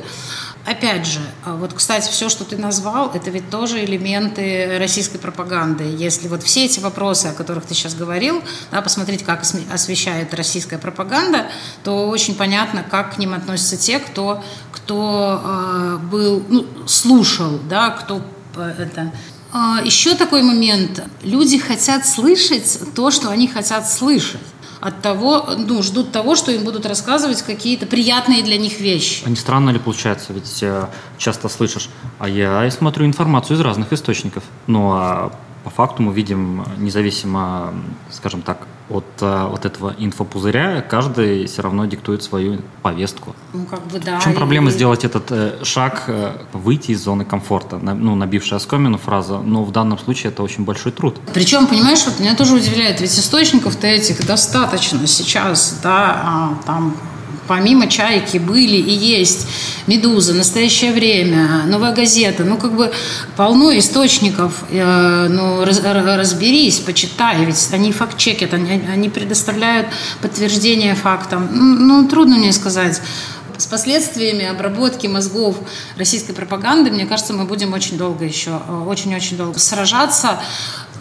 Опять 0.67 1.07
же, 1.07 1.21
а 1.45 1.55
вот, 1.55 1.73
кстати, 1.73 2.11
все, 2.11 2.29
что 2.29 2.45
ты 2.45 2.59
назвал, 2.59 3.11
это 3.15 3.31
ведь 3.31 3.49
тоже 3.49 3.83
элементы 3.83 4.77
российской 4.79 5.19
пропаганды. 5.19 5.85
Если 5.85 6.29
вот 6.29 6.43
все 6.43 6.67
эти 6.67 6.81
вопросы, 6.81 7.27
о 7.27 7.33
которых 7.33 7.65
ты 7.65 7.75
сейчас 7.75 7.95
говорил, 7.95 8.43
да, 8.71 8.83
посмотреть, 8.83 9.25
как 9.25 9.43
освещает 9.73 10.35
российская 10.35 10.79
пропаганда, 10.79 11.47
то 11.83 12.09
очень 12.09 12.35
понятно, 12.35 12.85
как 12.89 13.15
к 13.15 13.19
ним 13.19 13.33
относятся 13.33 13.79
те, 13.79 14.01
кто, 14.01 14.45
кто 14.71 15.41
э, 15.43 15.99
был, 16.11 16.45
ну, 16.49 16.67
слушал, 16.87 17.59
да, 17.69 17.91
кто 17.91 18.21
э, 18.57 18.75
это 18.79 19.13
еще 19.85 20.15
такой 20.15 20.43
момент. 20.43 21.03
Люди 21.23 21.59
хотят 21.59 22.07
слышать 22.07 22.79
то, 22.95 23.11
что 23.11 23.31
они 23.31 23.49
хотят 23.49 23.91
слышать 23.91 24.41
от 24.81 25.03
того, 25.03 25.47
ну, 25.57 25.83
ждут 25.83 26.11
того, 26.13 26.35
что 26.35 26.51
им 26.51 26.65
будут 26.65 26.87
рассказывать 26.87 27.43
какие-то 27.43 27.87
приятные 27.87 28.43
для 28.43 28.59
них 28.59 28.81
вещи. 28.81 29.23
А 29.27 29.31
не 29.31 29.37
странно 29.37 29.71
ли 29.71 29.79
получается? 29.79 30.33
Ведь 30.33 30.63
э, 30.63 30.87
часто 31.19 31.49
слышишь, 31.49 31.91
а 32.19 32.29
я 32.29 32.71
смотрю 32.71 33.05
информацию 33.05 33.57
из 33.57 33.61
разных 33.61 33.93
источников. 33.93 34.43
Ну, 34.67 34.93
а 34.93 35.33
по 35.65 35.71
факту 35.71 36.03
мы 36.03 36.15
видим, 36.15 36.65
независимо, 36.79 37.75
скажем 38.11 38.43
так, 38.43 38.67
от, 38.91 39.05
э, 39.21 39.51
от 39.53 39.65
этого 39.65 39.95
инфопузыря, 39.99 40.83
каждый 40.83 41.47
все 41.47 41.63
равно 41.63 41.87
диктует 41.87 42.23
свою 42.23 42.59
повестку. 42.83 43.35
Ну, 43.53 43.65
как 43.65 43.87
бы 43.87 43.99
да. 43.99 44.19
В 44.19 44.25
чем 44.25 44.35
проблема 44.35 44.69
и... 44.69 44.73
сделать 44.73 45.05
этот 45.05 45.31
э, 45.31 45.65
шаг, 45.65 46.05
э, 46.09 46.33
выйти 46.53 46.93
из 46.93 47.03
зоны 47.03 47.25
комфорта? 47.25 47.79
На, 47.79 47.95
ну, 47.95 48.15
набившая 48.15 48.59
оскомину 48.59 48.99
фраза, 48.99 49.39
но 49.39 49.65
в 49.65 49.73
данном 49.73 49.99
случае 49.99 50.33
это 50.33 50.43
очень 50.43 50.65
большой 50.65 50.93
труд. 50.93 51.17
Причем, 51.33 51.67
понимаешь, 51.67 52.05
вот 52.05 52.21
меня 52.21 52.35
тоже 52.35 52.55
удивляет, 52.55 53.01
ведь 53.01 53.17
источников-то 53.19 53.87
этих 53.87 54.27
достаточно 54.27 55.07
сейчас, 55.07 55.79
да, 55.83 56.23
а, 56.25 56.55
там 56.67 56.97
помимо 57.51 57.89
«Чайки» 57.89 58.39
были 58.39 58.77
и 58.77 58.93
есть 58.93 59.49
«Медуза», 59.89 60.35
«Настоящее 60.35 60.93
время», 60.93 61.65
«Новая 61.67 61.93
газета». 61.93 62.45
Ну, 62.45 62.57
как 62.57 62.77
бы 62.77 62.93
полно 63.37 63.77
источников. 63.77 64.63
Э, 64.71 65.27
ну, 65.29 65.65
раз, 65.65 65.81
разберись, 65.83 66.79
почитай, 66.79 67.45
ведь 67.45 67.69
они 67.73 67.91
факт-чекят, 67.91 68.55
они, 68.55 68.81
они 68.89 69.09
предоставляют 69.09 69.89
подтверждение 70.23 70.95
фактам. 70.95 71.49
Ну, 71.53 72.07
трудно 72.07 72.37
мне 72.37 72.53
сказать 72.53 73.03
с 73.59 73.67
последствиями 73.67 74.47
обработки 74.47 75.09
мозгов 75.09 75.57
российской 75.97 76.33
пропаганды, 76.33 76.93
мне 76.93 77.05
кажется, 77.05 77.33
мы 77.33 77.45
будем 77.45 77.73
очень 77.73 77.99
долго 77.99 78.25
еще, 78.25 78.63
э, 78.69 78.85
очень-очень 78.87 79.37
долго 79.37 79.59
сражаться. 79.59 80.41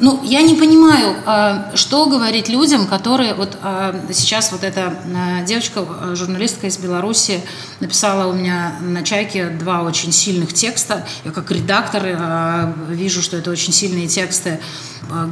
Ну, 0.02 0.22
я 0.24 0.42
не 0.42 0.56
понимаю, 0.56 1.14
а, 1.26 1.72
что 1.76 2.06
говорить 2.06 2.48
людям, 2.48 2.88
которые 2.88 3.34
вот 3.34 3.58
а, 3.62 3.94
сейчас 4.14 4.54
вот 4.54 4.64
эта 4.64 4.94
а, 5.14 5.42
девочка, 5.44 5.86
журналистка 6.16 6.68
из 6.68 6.78
Беларуси, 6.78 7.42
написала 7.82 8.32
у 8.32 8.34
меня 8.34 8.76
на 8.80 9.04
«Чайке» 9.04 9.48
два 9.50 9.84
очень 9.84 10.14
сильных 10.14 10.54
текста. 10.54 11.06
Я 11.26 11.32
как 11.32 11.52
редактор 11.52 12.74
вижу, 12.90 13.22
что 13.22 13.36
это 13.36 13.52
очень 13.52 13.74
сильные 13.74 14.08
тексты 14.08 14.60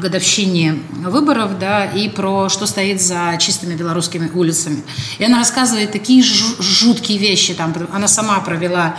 годовщине 0.02 0.80
выборов, 1.06 1.60
да, 1.60 1.86
и 1.86 2.10
про 2.10 2.50
что 2.50 2.66
стоит 2.66 3.02
за 3.02 3.38
чистыми 3.40 3.76
белорусскими 3.76 4.30
улицами. 4.34 4.84
И 5.20 5.24
она 5.24 5.38
рассказывает 5.38 5.92
такие 5.92 6.24
жуткие 6.24 7.20
вещи, 7.20 7.54
там, 7.54 7.74
она 7.94 8.08
сама 8.08 8.40
провела 8.40 8.98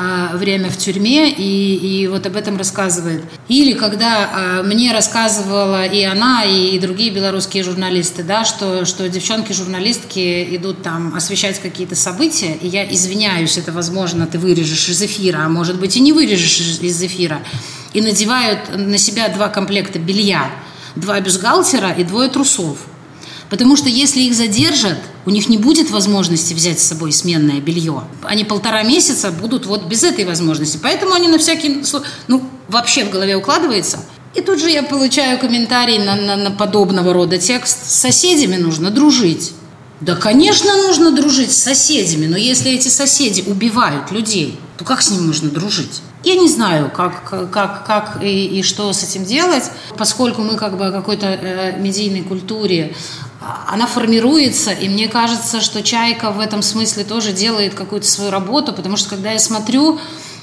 а, 0.00 0.36
время 0.36 0.70
в 0.70 0.76
тюрьме, 0.76 1.28
и, 1.28 1.74
и 1.74 2.06
вот 2.06 2.24
об 2.24 2.36
этом 2.36 2.56
рассказывает. 2.56 3.24
Или 3.48 3.72
когда 3.72 4.30
а, 4.32 4.62
мне 4.62 4.92
рассказывала 4.92 5.86
и 5.86 6.04
она, 6.04 6.44
и 6.44 6.78
другие 6.78 7.10
белорусские 7.10 7.64
журналисты, 7.64 8.22
да, 8.22 8.44
что, 8.44 8.84
что 8.84 9.08
девчонки-журналистки 9.08 10.54
идут 10.54 10.84
там 10.84 11.16
освещать 11.16 11.58
какие-то 11.58 11.96
события, 11.96 12.54
и 12.54 12.68
я 12.68 12.88
извиняюсь, 12.88 13.58
это, 13.58 13.72
возможно, 13.72 14.28
ты 14.28 14.38
вырежешь 14.38 14.88
из 14.88 15.02
эфира, 15.02 15.38
а 15.38 15.48
может 15.48 15.80
быть 15.80 15.96
и 15.96 16.00
не 16.00 16.12
вырежешь 16.12 16.60
из 16.60 17.02
эфира, 17.02 17.40
и 17.92 18.00
надевают 18.00 18.76
на 18.76 18.98
себя 18.98 19.28
два 19.30 19.48
комплекта 19.48 19.98
белья, 19.98 20.48
два 20.94 21.18
бюстгальтера 21.18 21.90
и 21.90 22.04
двое 22.04 22.28
трусов. 22.28 22.78
Потому 23.50 23.76
что 23.76 23.88
если 23.88 24.20
их 24.20 24.34
задержат, 24.34 24.98
у 25.24 25.30
них 25.30 25.48
не 25.48 25.58
будет 25.58 25.90
возможности 25.90 26.54
взять 26.54 26.80
с 26.80 26.86
собой 26.86 27.12
сменное 27.12 27.60
белье. 27.60 28.04
Они 28.22 28.44
полтора 28.44 28.82
месяца 28.82 29.30
будут 29.30 29.66
вот 29.66 29.84
без 29.84 30.04
этой 30.04 30.24
возможности. 30.24 30.78
Поэтому 30.82 31.14
они 31.14 31.28
на 31.28 31.38
всякий... 31.38 31.82
Ну, 32.28 32.42
вообще 32.68 33.04
в 33.04 33.10
голове 33.10 33.36
укладывается. 33.36 34.00
И 34.34 34.42
тут 34.42 34.60
же 34.60 34.70
я 34.70 34.82
получаю 34.82 35.38
комментарий 35.38 35.98
на, 35.98 36.14
на, 36.14 36.36
на 36.36 36.50
подобного 36.50 37.12
рода 37.12 37.38
текст. 37.38 37.90
С 37.90 37.94
соседями 37.94 38.56
нужно 38.56 38.90
дружить. 38.90 39.52
Да, 40.00 40.14
конечно, 40.14 40.76
нужно 40.76 41.10
дружить 41.10 41.50
с 41.50 41.60
соседями, 41.60 42.26
но 42.26 42.36
если 42.36 42.70
эти 42.70 42.86
соседи 42.86 43.42
убивают 43.44 44.12
людей, 44.12 44.58
то 44.76 44.84
как 44.84 45.02
с 45.02 45.10
ним 45.10 45.26
можно 45.26 45.50
дружить? 45.50 46.02
Я 46.22 46.36
не 46.36 46.48
знаю, 46.48 46.90
как, 46.94 47.28
как, 47.50 47.84
как 47.84 48.22
и, 48.22 48.58
и 48.58 48.62
что 48.62 48.92
с 48.92 49.02
этим 49.02 49.24
делать, 49.24 49.64
поскольку 49.96 50.42
мы 50.42 50.56
как 50.56 50.76
бы 50.76 50.86
о 50.86 50.92
какой-то 50.92 51.26
э, 51.26 51.80
медийной 51.80 52.22
культуре 52.22 52.94
она 53.40 53.86
формируется, 53.86 54.72
и 54.72 54.88
мне 54.88 55.08
кажется, 55.08 55.60
что 55.60 55.82
«Чайка» 55.82 56.30
в 56.30 56.40
этом 56.40 56.62
смысле 56.62 57.04
тоже 57.04 57.32
делает 57.32 57.74
какую-то 57.74 58.06
свою 58.06 58.30
работу, 58.30 58.72
потому 58.72 58.96
что 58.96 59.10
когда 59.10 59.32
я 59.32 59.38
смотрю 59.38 60.00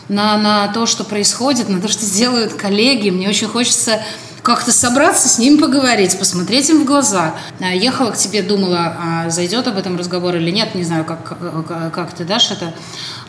на, 0.07 0.37
на 0.37 0.67
то, 0.69 0.85
что 0.85 1.03
происходит, 1.03 1.67
на 1.67 1.81
то, 1.81 1.87
что 1.87 2.05
делают 2.05 2.53
коллеги, 2.53 3.09
мне 3.09 3.27
очень 3.27 3.47
хочется 3.47 4.01
как-то 4.45 4.71
собраться 4.71 5.27
с 5.27 5.39
ним 5.39 5.57
поговорить, 5.57 6.17
посмотреть 6.19 6.69
им 6.69 6.83
в 6.83 6.85
глаза. 6.85 7.35
А, 7.59 7.73
ехала 7.73 8.11
к 8.11 8.17
тебе, 8.17 8.43
думала, 8.43 8.95
а 8.97 9.29
зайдет 9.29 9.67
об 9.67 9.77
этом 9.77 9.97
разговор 9.97 10.35
или 10.35 10.51
нет, 10.51 10.75
не 10.75 10.83
знаю, 10.83 11.03
как, 11.03 11.37
как, 11.67 11.93
как 11.93 12.13
ты 12.13 12.23
дашь 12.23 12.51
это. 12.51 12.73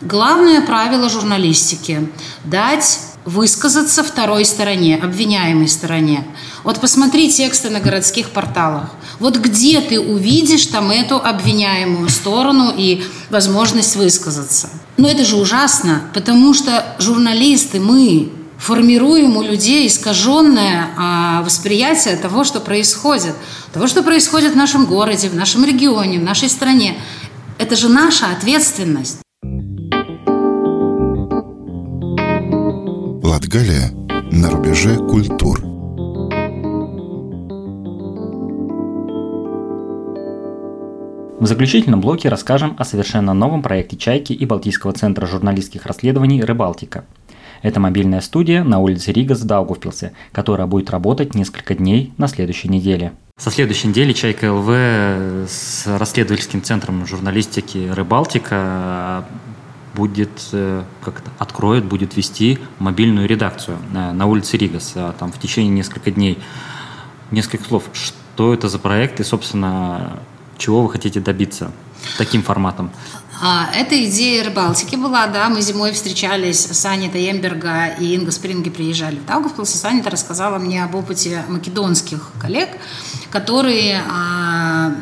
Главное 0.01 0.61
правило 0.61 1.09
журналистики– 1.09 2.07
дать 2.45 2.99
высказаться 3.25 4.03
второй 4.03 4.45
стороне, 4.45 4.95
обвиняемой 4.95 5.67
стороне. 5.67 6.23
Вот 6.63 6.79
посмотри 6.79 7.29
тексты 7.29 7.69
на 7.69 7.81
городских 7.81 8.29
порталах. 8.29 8.91
Вот 9.19 9.37
где 9.37 9.81
ты 9.81 9.99
увидишь 9.99 10.67
там 10.67 10.91
эту 10.91 11.17
обвиняемую 11.17 12.09
сторону 12.09 12.73
и 12.75 13.03
возможность 13.29 13.95
высказаться. 13.95 14.69
Но 14.97 15.07
это 15.07 15.23
же 15.23 15.37
ужасно, 15.37 16.03
потому 16.13 16.53
что 16.53 16.95
журналисты, 16.99 17.79
мы 17.79 18.31
формируем 18.57 19.37
у 19.37 19.43
людей 19.43 19.87
искаженное 19.87 20.89
а, 20.97 21.41
восприятие 21.43 22.15
того, 22.17 22.43
что 22.43 22.59
происходит, 22.59 23.35
того, 23.73 23.87
что 23.87 24.03
происходит 24.03 24.53
в 24.53 24.57
нашем 24.57 24.85
городе, 24.85 25.29
в 25.29 25.35
нашем 25.35 25.63
регионе, 25.63 26.19
в 26.19 26.23
нашей 26.23 26.49
стране. 26.49 26.97
Это 27.59 27.75
же 27.75 27.89
наша 27.89 28.27
ответственность. 28.31 29.19
Латгалия 33.23 33.91
на 34.31 34.49
рубеже 34.49 34.97
культур. 34.97 35.76
В 41.39 41.45
заключительном 41.45 42.01
блоке 42.01 42.29
расскажем 42.29 42.75
о 42.79 42.83
совершенно 42.83 43.31
новом 43.31 43.61
проекте 43.61 43.95
«Чайки» 43.95 44.33
и 44.33 44.43
Балтийского 44.47 44.91
центра 44.93 45.27
журналистских 45.27 45.85
расследований 45.85 46.43
«Рыбалтика». 46.43 47.05
Это 47.61 47.79
мобильная 47.79 48.21
студия 48.21 48.63
на 48.63 48.79
улице 48.79 49.11
Ригас 49.11 49.41
в 49.41 49.45
Даугавпилсе, 49.45 50.13
которая 50.31 50.65
будет 50.65 50.89
работать 50.89 51.35
несколько 51.35 51.75
дней 51.75 52.11
на 52.17 52.27
следующей 52.27 52.69
неделе. 52.69 53.13
Со 53.37 53.51
следующей 53.51 53.89
недели 53.89 54.13
«Чайка 54.13 54.51
ЛВ» 54.51 55.47
с 55.47 55.85
расследовательским 55.85 56.63
центром 56.63 57.05
журналистики 57.05 57.87
«Рыбалтика» 57.87 59.23
будет, 59.93 60.49
э, 60.53 60.81
как 61.03 61.21
то 61.21 61.29
откроет, 61.37 61.85
будет 61.85 62.17
вести 62.17 62.57
мобильную 62.79 63.27
редакцию 63.27 63.77
э, 63.93 64.11
на 64.11 64.25
улице 64.25 64.57
Ригас, 64.57 64.93
а 64.95 65.13
там 65.13 65.31
в 65.31 65.37
течение 65.39 65.71
нескольких 65.71 66.15
дней. 66.15 66.39
Несколько 67.29 67.63
слов, 67.63 67.83
что 67.93 68.55
это 68.55 68.69
за 68.69 68.79
проект 68.79 69.19
и, 69.19 69.23
собственно, 69.23 70.19
чего 70.57 70.83
вы 70.83 70.89
хотите 70.89 71.19
добиться 71.19 71.71
таким 72.17 72.43
форматом? 72.43 72.91
А, 73.39 73.69
это 73.75 74.03
идея 74.05 74.43
Рыбалтики 74.45 74.95
была, 74.95 75.27
да, 75.27 75.47
мы 75.49 75.61
зимой 75.61 75.91
встречались 75.91 76.65
с 76.65 76.85
Анитой 76.85 77.23
Емберга 77.23 77.87
и 77.99 78.15
Инга 78.15 78.31
Спринги 78.31 78.71
приезжали 78.71 79.17
в 79.17 79.25
Даугавпилс, 79.25 79.83
и 79.83 79.87
Анита 79.87 80.09
рассказала 80.09 80.57
мне 80.57 80.83
об 80.83 80.95
опыте 80.95 81.43
македонских 81.47 82.31
коллег, 82.41 82.69
которые 83.29 84.01
а, 84.09 84.95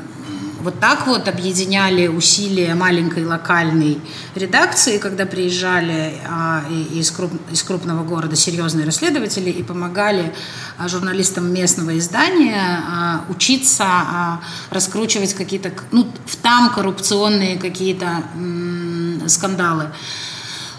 вот 0.65 0.80
так 0.80 1.06
вот 1.06 1.28
объединяли 1.28 2.08
усилия 2.08 2.73
маленькой 2.73 3.23
локальной 3.23 4.01
редакции, 4.34 4.97
когда 4.97 5.28
приезжали 5.28 6.15
а, 6.28 6.63
из, 6.91 7.12
круп, 7.12 7.32
из 7.51 7.62
крупного 7.62 8.04
города 8.04 8.36
серьезные 8.36 8.84
расследователи 8.84 9.51
и 9.51 9.62
помогали 9.62 10.34
а, 10.80 10.88
журналистам 10.88 11.54
местного 11.54 11.95
издания 11.99 12.60
а, 12.60 13.25
учиться 13.30 13.84
а, 13.86 14.41
раскручивать 14.71 15.36
какие-то, 15.36 15.71
ну, 15.91 16.12
там 16.41 16.73
коррупционные 16.73 17.58
какие-то 17.58 18.23
скандалы. 19.28 19.91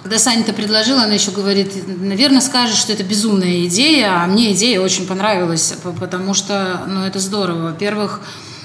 Когда 0.02 0.18
Саня 0.18 0.42
это 0.42 0.52
предложила, 0.52 1.02
она 1.02 1.14
еще 1.14 1.30
говорит, 1.30 1.72
наверное, 1.86 2.40
скажешь, 2.40 2.78
что 2.78 2.92
это 2.92 3.04
безумная 3.04 3.66
идея, 3.66 4.22
а 4.22 4.26
мне 4.26 4.52
идея 4.52 4.80
очень 4.80 5.06
понравилась, 5.06 5.74
потому 6.00 6.34
что, 6.34 6.84
ну, 6.88 7.04
это 7.04 7.18
здорово. 7.20 7.70
Во-первых, 7.70 8.20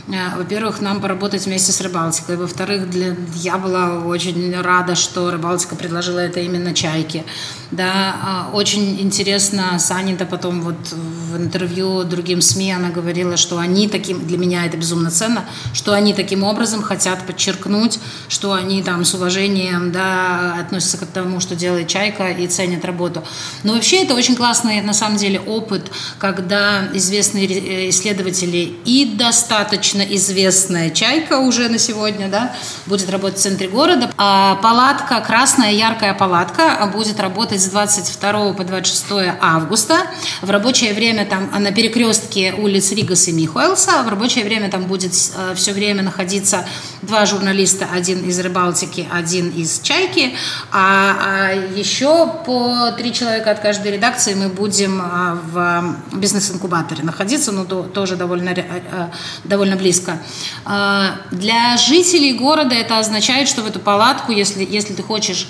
во-первых, 0.08 0.82
нам 0.82 1.00
поработать 1.00 1.46
вместе 1.46 1.72
с 1.72 1.82
Рыбалтикой. 1.82 2.36
Во-вторых, 2.36 2.90
для... 2.90 3.16
я 3.36 3.58
была 3.58 4.00
очень 4.00 4.60
рада, 4.60 4.96
что 4.96 5.32
Рыбалтика 5.32 5.76
предложила 5.76 6.20
это 6.20 6.40
именно 6.40 6.74
Чайке. 6.74 7.24
Да, 7.72 8.16
а, 8.22 8.50
очень 8.54 9.00
интересно, 9.00 9.80
Саня-то 9.80 10.26
потом 10.26 10.62
вот 10.62 10.76
в 10.92 11.38
интервью 11.38 12.04
другим 12.04 12.42
СМИ 12.42 12.74
она 12.74 12.90
говорила, 12.90 13.38
что 13.38 13.60
они 13.60 13.88
таким, 13.88 14.28
для 14.28 14.38
меня 14.38 14.66
это 14.66 14.76
безумно 14.76 15.10
ценно, 15.10 15.46
что 15.74 15.94
они 15.94 16.14
таким 16.14 16.44
образом 16.44 16.82
хотят 16.82 17.26
подчеркнуть, 17.26 18.00
что 18.28 18.52
они 18.52 18.84
там 18.84 19.06
с 19.06 19.14
уважением 19.14 19.94
да, 19.94 20.58
относятся 20.60 20.98
к 20.98 21.06
тому, 21.06 21.40
что 21.40 21.56
делает 21.56 21.88
Чайка 21.88 22.30
и 22.30 22.46
ценят 22.48 22.84
работу. 22.84 23.24
Но 23.64 23.74
вообще 23.74 24.04
это 24.04 24.16
очень 24.16 24.36
классный 24.36 24.82
на 24.82 24.94
самом 24.94 25.18
деле 25.18 25.40
опыт, 25.40 25.92
когда 26.20 26.90
известные 26.94 27.48
э, 27.48 27.90
исследователи 27.90 28.76
и 28.84 29.16
достаточно 29.16 29.91
известная 30.00 30.90
Чайка 30.90 31.40
уже 31.40 31.70
на 31.70 31.78
сегодня 31.78 32.28
да, 32.28 32.56
будет 32.86 33.10
работать 33.10 33.40
в 33.40 33.42
центре 33.42 33.68
города, 33.68 34.10
а 34.18 34.56
палатка, 34.56 35.22
красная 35.22 35.72
яркая 35.72 36.14
палатка 36.14 36.90
будет 36.94 37.20
работать 37.20 37.62
с 37.62 37.66
22 37.66 38.54
по 38.54 38.64
26 38.64 39.38
августа. 39.40 39.98
В 40.42 40.50
рабочее 40.50 40.94
время 40.94 41.26
там 41.26 41.50
а 41.54 41.60
на 41.60 41.72
перекрестке 41.72 42.54
улиц 42.54 42.92
Ригас 42.92 43.28
и 43.28 43.32
Михуэлса. 43.32 44.04
В 44.04 44.10
рабочее 44.10 44.46
время 44.46 44.70
там 44.70 44.86
будет 44.86 45.14
э, 45.14 45.54
все 45.56 45.74
время 45.74 46.04
находиться 46.04 46.66
два 47.02 47.26
журналиста, 47.26 47.88
один 47.92 48.20
из 48.28 48.40
Рыбалтики, 48.40 49.08
один 49.12 49.50
из 49.50 49.80
Чайки. 49.82 50.36
А, 50.72 51.16
а 51.20 51.52
еще 51.52 52.28
по 52.46 52.92
три 52.98 53.14
человека 53.14 53.52
от 53.52 53.60
каждой 53.60 53.94
редакции 53.94 54.34
мы 54.34 54.50
будем 54.50 55.02
а, 55.02 55.38
в 55.52 56.18
бизнес-инкубаторе 56.18 57.04
находиться, 57.04 57.52
но 57.52 57.66
то, 57.66 57.84
тоже 57.84 58.16
довольно, 58.16 58.50
э, 58.50 58.64
э, 58.64 59.10
довольно 59.44 59.76
близко. 59.82 60.22
А, 60.64 61.18
для 61.32 61.76
жителей 61.78 62.34
города 62.34 62.76
это 62.76 63.00
означает, 63.00 63.48
что 63.48 63.64
в 63.64 63.68
эту 63.68 63.80
палатку, 63.80 64.32
если, 64.32 64.64
если 64.70 64.94
ты 64.94 65.04
хочешь 65.04 65.48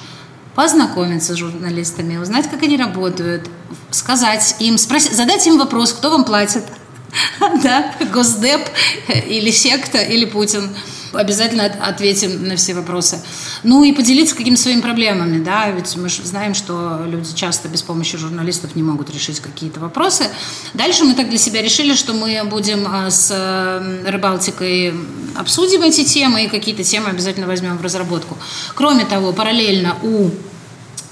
познакомиться 0.55 1.33
с 1.33 1.37
журналистами, 1.37 2.17
узнать, 2.17 2.49
как 2.49 2.63
они 2.63 2.77
работают, 2.77 3.49
сказать 3.91 4.55
им, 4.59 4.77
спросить, 4.77 5.13
задать 5.13 5.45
им 5.47 5.57
вопрос, 5.57 5.93
кто 5.93 6.09
вам 6.09 6.23
платит, 6.23 6.63
да, 7.63 7.93
Госдеп 8.13 8.61
или 9.27 9.51
секта 9.51 9.99
или 9.99 10.25
Путин. 10.25 10.69
Обязательно 11.13 11.65
ответим 11.65 12.47
на 12.47 12.55
все 12.55 12.73
вопросы. 12.73 13.21
Ну 13.63 13.83
и 13.83 13.91
поделиться 13.91 14.35
какими-то 14.35 14.61
своими 14.61 14.81
проблемами, 14.81 15.43
да, 15.43 15.69
ведь 15.71 15.95
мы 15.95 16.09
знаем, 16.09 16.53
что 16.53 17.03
люди 17.05 17.33
часто 17.35 17.67
без 17.67 17.81
помощи 17.81 18.17
журналистов 18.17 18.75
не 18.75 18.83
могут 18.83 19.09
решить 19.09 19.39
какие-то 19.39 19.79
вопросы. 19.79 20.25
Дальше 20.73 21.03
мы 21.03 21.13
так 21.13 21.29
для 21.29 21.37
себя 21.37 21.61
решили, 21.61 21.93
что 21.93 22.13
мы 22.13 22.41
будем 22.45 22.87
а, 22.87 23.09
с 23.09 23.31
Рыбалтикой 24.05 24.93
обсудим 25.35 25.81
эти 25.83 26.03
темы 26.03 26.45
и 26.45 26.47
какие-то 26.47 26.83
темы 26.83 27.09
обязательно 27.09 27.47
возьмем 27.47 27.77
в 27.77 27.81
разработку. 27.81 28.37
Кроме 28.75 29.05
того, 29.05 29.33
параллельно 29.33 29.95
у 30.03 30.29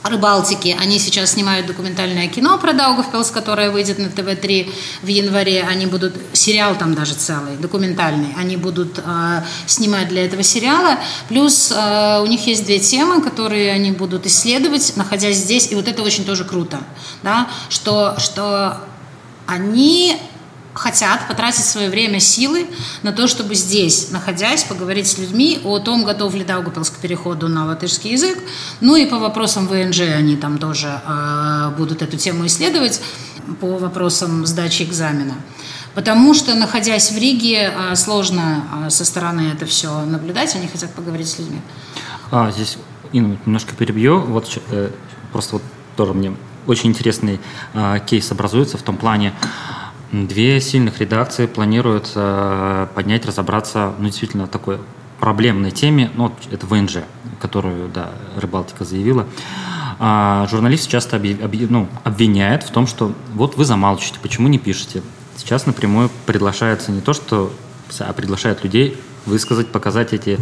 Рыбалтики. 0.01 0.77
Они 0.79 0.97
сейчас 0.97 1.31
снимают 1.31 1.67
документальное 1.67 2.29
кино 2.29 2.57
про 2.57 2.71
Даугавпилс, 2.71 3.31
которое 3.31 3.69
выйдет 3.69 3.99
на 3.99 4.09
ТВ-3 4.09 4.71
в 5.01 5.07
январе. 5.07 5.63
Они 5.63 5.87
будут, 5.87 6.15
сериал 6.31 6.77
там 6.77 6.95
даже 6.95 7.15
целый, 7.15 7.57
документальный, 7.57 8.33
они 8.37 8.55
будут 8.55 8.97
э, 8.97 9.43
снимать 9.65 10.07
для 10.07 10.25
этого 10.25 10.41
сериала. 10.41 10.99
Плюс 11.27 11.73
э, 11.75 12.21
у 12.21 12.25
них 12.27 12.47
есть 12.47 12.65
две 12.65 12.79
темы, 12.79 13.21
которые 13.21 13.73
они 13.73 13.91
будут 13.91 14.25
исследовать, 14.25 14.93
находясь 14.95 15.35
здесь. 15.35 15.69
И 15.69 15.75
вот 15.75 15.89
это 15.89 16.01
очень 16.01 16.23
тоже 16.23 16.45
круто, 16.45 16.79
да, 17.21 17.49
что, 17.67 18.15
что 18.19 18.77
они 19.47 20.15
хотят 20.73 21.27
потратить 21.27 21.65
свое 21.65 21.89
время, 21.89 22.19
силы 22.19 22.67
на 23.03 23.11
то, 23.11 23.27
чтобы 23.27 23.55
здесь, 23.55 24.11
находясь, 24.11 24.63
поговорить 24.63 25.07
с 25.07 25.17
людьми 25.17 25.59
о 25.63 25.79
том, 25.79 26.05
готов 26.05 26.33
ли 26.35 26.43
Даугапилс 26.43 26.89
к 26.89 26.97
переходу 26.97 27.47
на 27.47 27.65
латышский 27.65 28.11
язык. 28.11 28.37
Ну 28.79 28.95
и 28.95 29.05
по 29.05 29.17
вопросам 29.17 29.67
ВНЖ 29.67 30.01
они 30.01 30.35
там 30.35 30.57
тоже 30.57 31.01
э, 31.05 31.71
будут 31.77 32.01
эту 32.01 32.17
тему 32.17 32.45
исследовать, 32.45 33.01
по 33.59 33.77
вопросам 33.77 34.45
сдачи 34.45 34.83
экзамена. 34.83 35.35
Потому 35.95 36.33
что, 36.33 36.53
находясь 36.53 37.11
в 37.11 37.17
Риге, 37.17 37.73
э, 37.73 37.95
сложно 37.95 38.63
э, 38.85 38.89
со 38.89 39.03
стороны 39.05 39.51
это 39.53 39.65
все 39.65 40.05
наблюдать, 40.05 40.55
они 40.55 40.67
хотят 40.67 40.93
поговорить 40.93 41.27
с 41.27 41.39
людьми. 41.39 41.61
А, 42.31 42.51
здесь, 42.51 42.77
Инна, 43.11 43.37
немножко 43.45 43.75
перебью. 43.75 44.19
Вот 44.19 44.59
э, 44.71 44.91
просто 45.31 45.53
вот 45.55 45.63
тоже 45.97 46.13
мне 46.13 46.33
очень 46.67 46.89
интересный 46.89 47.39
э, 47.73 47.99
кейс 48.05 48.31
образуется 48.31 48.77
в 48.77 48.83
том 48.83 48.97
плане, 48.97 49.33
Две 50.11 50.59
сильных 50.59 50.99
редакции 50.99 51.45
планируют 51.45 52.11
э, 52.15 52.87
поднять, 52.95 53.25
разобраться, 53.27 53.93
ну, 53.99 54.05
действительно, 54.05 54.47
такой 54.47 54.79
проблемной 55.19 55.69
теме, 55.69 56.09
ну, 56.15 56.33
это 56.49 56.65
ВНЖ, 56.65 56.99
которую, 57.39 57.89
да, 57.89 58.11
Рыбалтика 58.35 58.85
заявила. 58.85 59.27
А 59.99 60.47
журналист 60.49 60.89
часто 60.89 61.17
объ, 61.17 61.43
объ, 61.43 61.67
ну, 61.69 61.87
обвиняет 62.03 62.63
в 62.63 62.71
том, 62.71 62.87
что 62.87 63.13
вот 63.35 63.55
вы 63.55 63.65
замалчиваете, 63.65 64.19
почему 64.19 64.47
не 64.47 64.57
пишете. 64.57 65.03
Сейчас 65.35 65.67
напрямую 65.67 66.09
приглашается 66.25 66.91
не 66.91 67.01
то, 67.01 67.13
что, 67.13 67.53
а 67.99 68.13
приглашают 68.13 68.63
людей 68.63 68.97
высказать, 69.27 69.67
показать 69.67 70.13
эти 70.13 70.39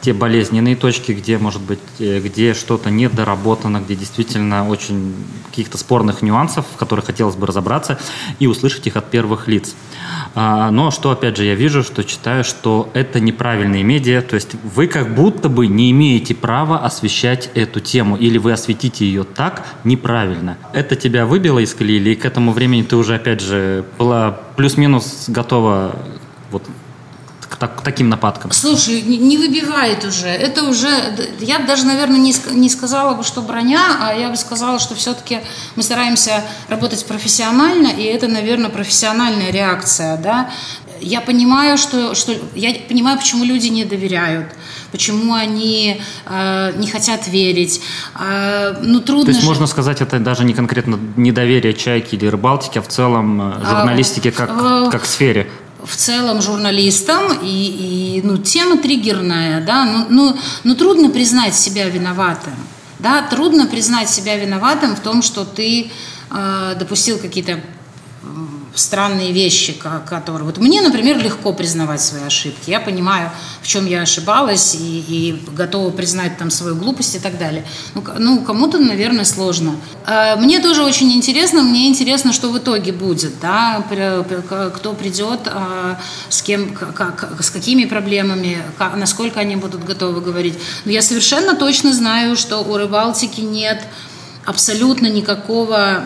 те 0.00 0.12
болезненные 0.12 0.76
точки, 0.76 1.12
где, 1.12 1.38
может 1.38 1.60
быть, 1.60 1.80
э, 1.98 2.20
где 2.20 2.54
что-то 2.54 2.90
недоработано, 2.90 3.80
где 3.80 3.94
действительно 3.94 4.68
очень 4.68 5.14
каких-то 5.48 5.78
спорных 5.78 6.22
нюансов, 6.22 6.66
в 6.74 6.76
которых 6.76 7.06
хотелось 7.06 7.36
бы 7.36 7.46
разобраться 7.46 7.98
и 8.38 8.46
услышать 8.46 8.86
их 8.86 8.96
от 8.96 9.10
первых 9.10 9.48
лиц. 9.48 9.74
А, 10.34 10.70
но 10.70 10.90
что, 10.90 11.10
опять 11.10 11.36
же, 11.36 11.44
я 11.44 11.54
вижу, 11.54 11.82
что 11.82 12.04
читаю, 12.04 12.44
что 12.44 12.88
это 12.94 13.20
неправильные 13.20 13.82
медиа, 13.82 14.22
то 14.22 14.36
есть 14.36 14.54
вы 14.74 14.86
как 14.86 15.14
будто 15.14 15.48
бы 15.48 15.66
не 15.66 15.90
имеете 15.90 16.34
права 16.34 16.78
освещать 16.78 17.50
эту 17.54 17.80
тему, 17.80 18.16
или 18.16 18.38
вы 18.38 18.52
осветите 18.52 19.04
ее 19.04 19.24
так 19.24 19.66
неправильно. 19.84 20.56
Это 20.72 20.96
тебя 20.96 21.26
выбило 21.26 21.58
из 21.58 21.74
колеи, 21.74 21.96
или 21.96 22.14
к 22.14 22.24
этому 22.24 22.52
времени 22.52 22.82
ты 22.82 22.96
уже, 22.96 23.16
опять 23.16 23.40
же, 23.40 23.84
была 23.98 24.30
плюс-минус 24.56 25.24
готова 25.28 25.96
так, 27.60 27.82
таким 27.82 28.08
нападкам? 28.08 28.50
Слушай, 28.52 29.02
не 29.02 29.36
выбивает 29.36 30.02
уже. 30.06 30.28
Это 30.28 30.64
уже, 30.64 30.88
я 31.40 31.58
бы 31.58 31.66
даже, 31.66 31.84
наверное, 31.84 32.18
не, 32.18 32.34
не 32.52 32.70
сказала 32.70 33.14
бы, 33.14 33.22
что 33.22 33.42
броня, 33.42 33.98
а 34.00 34.14
я 34.14 34.30
бы 34.30 34.36
сказала, 34.36 34.78
что 34.78 34.94
все-таки 34.94 35.40
мы 35.76 35.82
стараемся 35.82 36.42
работать 36.68 37.04
профессионально, 37.04 37.88
и 37.88 38.02
это, 38.04 38.28
наверное, 38.28 38.70
профессиональная 38.70 39.52
реакция, 39.52 40.16
да. 40.16 40.50
Я 41.02 41.20
понимаю, 41.20 41.76
что, 41.76 42.14
что 42.14 42.34
я 42.54 42.74
понимаю, 42.88 43.18
почему 43.18 43.44
люди 43.44 43.68
не 43.68 43.84
доверяют, 43.84 44.46
почему 44.90 45.34
они 45.34 46.00
э, 46.26 46.72
не 46.76 46.86
хотят 46.86 47.28
верить. 47.28 47.82
Э, 48.18 48.74
ну 48.82 49.00
трудно. 49.00 49.24
То 49.24 49.30
есть 49.30 49.40
же. 49.42 49.46
можно 49.46 49.66
сказать, 49.66 50.00
это 50.00 50.18
даже 50.18 50.44
не 50.44 50.54
конкретно 50.54 50.98
недоверие 51.16 51.74
чайки 51.74 52.14
или 52.14 52.26
рыбалтики, 52.26 52.78
а 52.78 52.82
в 52.82 52.88
целом 52.88 53.40
э, 53.40 53.64
журналистике 53.66 54.30
как, 54.30 54.50
а, 54.50 54.90
как 54.90 55.04
сфере 55.04 55.46
в 55.84 55.96
целом 55.96 56.42
журналистам, 56.42 57.38
и, 57.42 58.16
и 58.18 58.22
ну, 58.22 58.38
тема 58.38 58.78
триггерная, 58.78 59.64
да, 59.64 59.84
ну, 59.84 60.06
ну, 60.08 60.38
ну 60.64 60.74
трудно 60.74 61.10
признать 61.10 61.54
себя 61.54 61.88
виноватым, 61.88 62.54
да, 62.98 63.22
трудно 63.22 63.66
признать 63.66 64.10
себя 64.10 64.36
виноватым 64.36 64.96
в 64.96 65.00
том, 65.00 65.22
что 65.22 65.44
ты 65.44 65.90
э, 66.30 66.76
допустил 66.78 67.18
какие-то 67.18 67.60
странные 68.74 69.32
вещи, 69.32 69.72
которые... 70.06 70.44
Вот 70.44 70.58
мне, 70.58 70.80
например, 70.80 71.18
легко 71.18 71.52
признавать 71.52 72.00
свои 72.00 72.22
ошибки. 72.22 72.70
Я 72.70 72.80
понимаю, 72.80 73.30
в 73.62 73.66
чем 73.66 73.86
я 73.86 74.02
ошибалась, 74.02 74.74
и, 74.74 75.04
и 75.08 75.42
готова 75.52 75.90
признать 75.90 76.38
там 76.38 76.50
свою 76.50 76.76
глупость 76.76 77.16
и 77.16 77.18
так 77.18 77.38
далее. 77.38 77.64
Ну, 77.94 78.04
ну, 78.18 78.42
кому-то, 78.42 78.78
наверное, 78.78 79.24
сложно. 79.24 79.76
А 80.06 80.36
мне 80.36 80.60
тоже 80.60 80.82
очень 80.82 81.12
интересно, 81.12 81.62
мне 81.62 81.88
интересно, 81.88 82.32
что 82.32 82.50
в 82.50 82.58
итоге 82.58 82.92
будет, 82.92 83.40
да, 83.40 83.84
кто 84.74 84.92
придет, 84.92 85.40
а, 85.46 85.98
с 86.28 86.42
кем, 86.42 86.74
как, 86.74 87.36
с 87.40 87.50
какими 87.50 87.84
проблемами, 87.84 88.62
как, 88.78 88.96
насколько 88.96 89.40
они 89.40 89.56
будут 89.56 89.84
готовы 89.84 90.20
говорить. 90.20 90.54
Но 90.84 90.92
я 90.92 91.02
совершенно 91.02 91.54
точно 91.54 91.92
знаю, 91.92 92.36
что 92.36 92.58
у 92.58 92.76
Рыбалтики 92.76 93.40
нет 93.40 93.82
абсолютно 94.46 95.06
никакого 95.06 96.02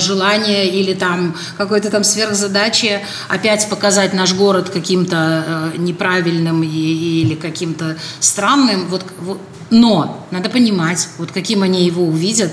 желания 0.00 0.68
или 0.68 0.94
там 0.94 1.36
какой-то 1.56 1.90
там 1.90 2.04
сверхзадачи 2.04 3.00
опять 3.28 3.68
показать 3.68 4.14
наш 4.14 4.34
город 4.34 4.70
каким-то 4.70 5.72
э, 5.74 5.78
неправильным 5.78 6.62
и, 6.62 6.66
или 6.68 7.34
каким-то 7.34 7.96
странным. 8.20 8.86
Вот, 8.88 9.04
вот, 9.20 9.40
но 9.70 10.26
надо 10.30 10.48
понимать, 10.48 11.08
вот 11.18 11.32
каким 11.32 11.62
они 11.62 11.84
его 11.84 12.04
увидят, 12.04 12.52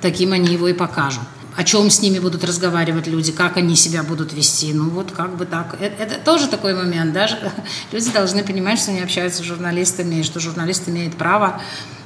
таким 0.00 0.32
они 0.32 0.52
его 0.52 0.68
и 0.68 0.72
покажут 0.72 1.22
о 1.56 1.64
чем 1.64 1.88
с 1.90 2.00
ними 2.00 2.18
будут 2.18 2.44
разговаривать 2.44 3.06
люди, 3.06 3.32
как 3.32 3.56
они 3.56 3.76
себя 3.76 4.02
будут 4.02 4.32
вести. 4.32 4.72
Ну 4.72 4.90
вот 4.90 5.12
как 5.12 5.36
бы 5.36 5.46
так. 5.46 5.76
Это, 5.80 6.02
это 6.02 6.24
тоже 6.24 6.48
такой 6.48 6.74
момент. 6.74 7.12
Даже 7.12 7.38
люди 7.92 8.10
должны 8.10 8.42
понимать, 8.42 8.78
что 8.78 8.90
они 8.90 9.00
общаются 9.00 9.42
с 9.42 9.46
журналистами, 9.46 10.16
и 10.16 10.22
что 10.22 10.40
журналист 10.40 10.88
имеет 10.88 11.14
право 11.14 11.60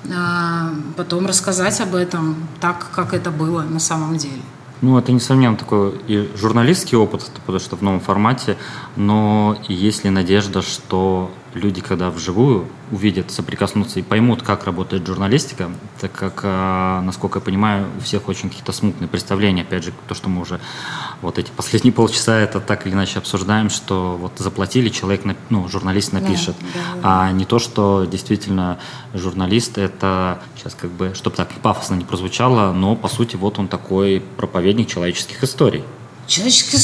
э, 0.04 0.10
потом 0.96 1.26
рассказать 1.26 1.80
об 1.80 1.94
этом 1.94 2.48
так, 2.60 2.90
как 2.94 3.14
это 3.14 3.30
было 3.30 3.62
на 3.62 3.80
самом 3.80 4.18
деле. 4.18 4.42
Ну, 4.80 4.96
это, 4.96 5.10
несомненно, 5.10 5.56
такой 5.56 5.92
и 6.06 6.30
журналистский 6.36 6.96
опыт, 6.96 7.30
потому 7.34 7.58
что 7.58 7.76
в 7.76 7.82
новом 7.82 8.00
формате, 8.00 8.56
но 8.94 9.58
есть 9.68 10.04
ли 10.04 10.10
надежда, 10.10 10.62
что 10.62 11.30
люди, 11.54 11.80
когда 11.80 12.10
вживую 12.10 12.66
увидят, 12.90 13.30
соприкоснутся 13.30 14.00
и 14.00 14.02
поймут, 14.02 14.42
как 14.42 14.64
работает 14.64 15.06
журналистика, 15.06 15.70
так 16.00 16.12
как, 16.12 16.40
а, 16.44 17.02
насколько 17.02 17.38
я 17.38 17.44
понимаю, 17.44 17.86
у 17.96 18.00
всех 18.00 18.28
очень 18.28 18.48
какие-то 18.48 18.72
смутные 18.72 19.08
представления. 19.08 19.62
Опять 19.62 19.84
же, 19.84 19.92
то, 20.06 20.14
что 20.14 20.28
мы 20.28 20.40
уже 20.40 20.60
вот 21.22 21.38
эти 21.38 21.50
последние 21.50 21.92
полчаса 21.98 22.38
это 22.38 22.60
так 22.60 22.86
или 22.86 22.94
иначе 22.94 23.18
обсуждаем, 23.18 23.70
что 23.70 24.16
вот 24.20 24.32
заплатили, 24.38 24.88
человек, 24.88 25.22
ну, 25.50 25.68
журналист 25.68 26.12
напишет, 26.12 26.56
да, 26.60 26.66
да, 26.74 27.00
да. 27.00 27.22
а 27.26 27.32
не 27.32 27.44
то, 27.44 27.58
что 27.58 28.06
действительно 28.10 28.78
журналист 29.14 29.78
это, 29.78 30.40
сейчас 30.56 30.74
как 30.74 30.90
бы, 30.90 31.12
чтобы 31.14 31.36
так 31.36 31.50
пафосно 31.62 31.94
не 31.94 32.04
прозвучало, 32.04 32.72
но 32.72 32.96
по 32.96 33.08
сути 33.08 33.36
вот 33.36 33.58
он 33.58 33.68
такой 33.68 34.22
проповедник 34.36 34.88
человеческих 34.88 35.42
историй. 35.42 35.84
Человеческих, 36.28 36.78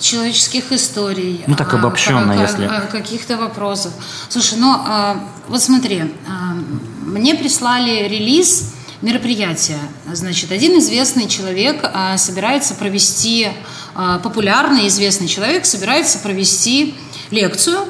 человеческих 0.00 0.70
историй. 0.70 1.42
Ну 1.48 1.56
так 1.56 1.74
обобщенно, 1.74 2.32
а, 2.32 2.42
если. 2.42 2.70
Каких-то 2.92 3.36
вопросов. 3.36 3.92
Слушай, 4.28 4.58
ну 4.58 4.72
а, 4.72 5.28
вот 5.48 5.60
смотри, 5.60 6.04
а, 6.28 6.54
мне 7.04 7.34
прислали 7.34 8.06
релиз 8.06 8.72
мероприятия. 9.02 9.80
Значит, 10.12 10.52
один 10.52 10.78
известный 10.78 11.28
человек 11.28 11.80
а, 11.82 12.16
собирается 12.16 12.74
провести, 12.74 13.48
а, 13.96 14.20
популярный 14.20 14.86
известный 14.86 15.26
человек 15.26 15.66
собирается 15.66 16.18
провести 16.20 16.94
лекцию 17.30 17.84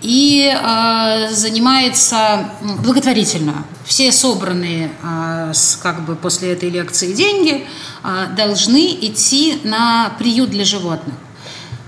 и 0.00 0.52
э, 0.54 1.28
занимается 1.32 2.50
благотворительно. 2.82 3.64
Все 3.84 4.12
собранные 4.12 4.92
э, 5.02 5.52
с, 5.52 5.76
как 5.76 6.04
бы 6.04 6.14
после 6.14 6.52
этой 6.52 6.70
лекции 6.70 7.12
деньги 7.12 7.66
э, 8.04 8.26
должны 8.36 8.94
идти 9.00 9.60
на 9.64 10.12
приют 10.18 10.50
для 10.50 10.64
животных. 10.64 11.16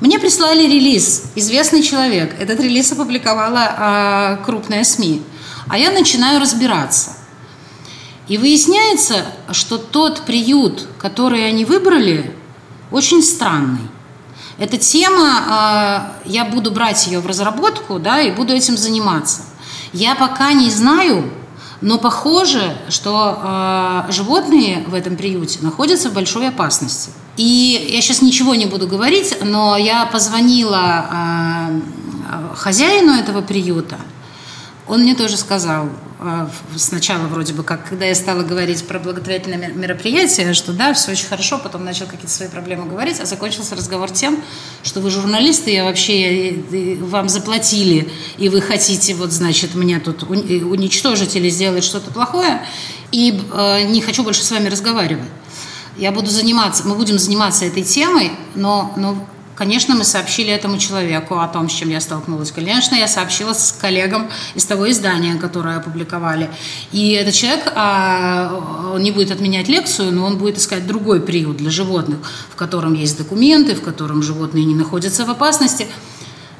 Мне 0.00 0.18
прислали 0.18 0.62
релиз 0.62 1.24
«Известный 1.36 1.82
человек». 1.82 2.34
Этот 2.40 2.58
релиз 2.58 2.90
опубликовала 2.90 4.38
э, 4.40 4.44
крупная 4.44 4.82
СМИ. 4.82 5.22
А 5.68 5.78
я 5.78 5.90
начинаю 5.90 6.40
разбираться. 6.40 7.16
И 8.26 8.38
выясняется, 8.38 9.26
что 9.52 9.76
тот 9.76 10.22
приют, 10.22 10.86
который 10.98 11.46
они 11.46 11.64
выбрали, 11.64 12.34
очень 12.90 13.22
странный. 13.22 13.88
Эта 14.60 14.76
тема, 14.76 15.42
а, 15.48 16.12
я 16.26 16.44
буду 16.44 16.70
брать 16.70 17.06
ее 17.06 17.20
в 17.20 17.26
разработку, 17.26 17.98
да, 17.98 18.20
и 18.20 18.30
буду 18.30 18.52
этим 18.52 18.76
заниматься. 18.76 19.40
Я 19.94 20.14
пока 20.14 20.52
не 20.52 20.70
знаю, 20.70 21.24
но 21.80 21.98
похоже, 21.98 22.76
что 22.90 23.38
э, 23.42 24.12
животные 24.12 24.84
в 24.86 24.94
этом 24.94 25.16
приюте 25.16 25.60
находятся 25.62 26.10
в 26.10 26.12
большой 26.12 26.48
опасности. 26.48 27.10
И 27.38 27.88
я 27.90 28.02
сейчас 28.02 28.20
ничего 28.20 28.54
не 28.54 28.66
буду 28.66 28.86
говорить, 28.86 29.34
но 29.42 29.78
я 29.78 30.04
позвонила 30.04 31.06
э, 31.10 31.80
хозяину 32.54 33.14
этого 33.14 33.40
приюта. 33.40 33.96
Он 34.90 35.02
мне 35.02 35.14
тоже 35.14 35.36
сказал, 35.36 35.88
а, 36.18 36.50
сначала 36.76 37.28
вроде 37.28 37.52
бы 37.52 37.62
как, 37.62 37.88
когда 37.88 38.06
я 38.06 38.14
стала 38.16 38.42
говорить 38.42 38.84
про 38.84 38.98
благотворительное 38.98 39.68
мероприятие, 39.68 40.52
что 40.52 40.72
да, 40.72 40.92
все 40.94 41.12
очень 41.12 41.28
хорошо, 41.28 41.58
потом 41.58 41.84
начал 41.84 42.06
какие-то 42.06 42.28
свои 42.28 42.48
проблемы 42.48 42.86
говорить, 42.86 43.20
а 43.20 43.24
закончился 43.24 43.76
разговор 43.76 44.10
тем, 44.10 44.42
что 44.82 45.00
вы 45.00 45.12
журналисты, 45.12 45.70
я 45.70 45.84
вообще 45.84 46.56
вам 47.02 47.28
заплатили, 47.28 48.10
и 48.36 48.48
вы 48.48 48.60
хотите 48.60 49.14
вот, 49.14 49.30
значит, 49.30 49.76
мне 49.76 50.00
тут 50.00 50.24
уничтожить 50.24 51.36
или 51.36 51.48
сделать 51.50 51.84
что-то 51.84 52.10
плохое, 52.10 52.60
и 53.12 53.40
э, 53.52 53.82
не 53.82 54.00
хочу 54.00 54.24
больше 54.24 54.42
с 54.42 54.50
вами 54.50 54.68
разговаривать. 54.68 55.22
Я 55.98 56.10
буду 56.10 56.30
заниматься, 56.30 56.82
мы 56.88 56.96
будем 56.96 57.16
заниматься 57.16 57.64
этой 57.64 57.84
темой, 57.84 58.32
но, 58.56 58.92
но 58.96 59.24
Конечно, 59.60 59.94
мы 59.94 60.04
сообщили 60.04 60.50
этому 60.50 60.78
человеку 60.78 61.38
о 61.38 61.46
том, 61.46 61.68
с 61.68 61.74
чем 61.74 61.90
я 61.90 62.00
столкнулась. 62.00 62.50
Конечно, 62.50 62.94
я 62.94 63.06
сообщила 63.06 63.52
с 63.52 63.72
коллегам 63.78 64.30
из 64.54 64.64
того 64.64 64.90
издания, 64.90 65.34
которое 65.34 65.76
опубликовали. 65.76 66.48
И 66.92 67.10
этот 67.10 67.34
человек, 67.34 67.70
а, 67.76 68.90
он 68.94 69.02
не 69.02 69.10
будет 69.10 69.30
отменять 69.30 69.68
лекцию, 69.68 70.12
но 70.12 70.24
он 70.24 70.38
будет 70.38 70.56
искать 70.56 70.86
другой 70.86 71.20
приют 71.20 71.58
для 71.58 71.70
животных, 71.70 72.20
в 72.50 72.56
котором 72.56 72.94
есть 72.94 73.18
документы, 73.18 73.74
в 73.74 73.82
котором 73.82 74.22
животные 74.22 74.64
не 74.64 74.74
находятся 74.74 75.26
в 75.26 75.30
опасности. 75.30 75.88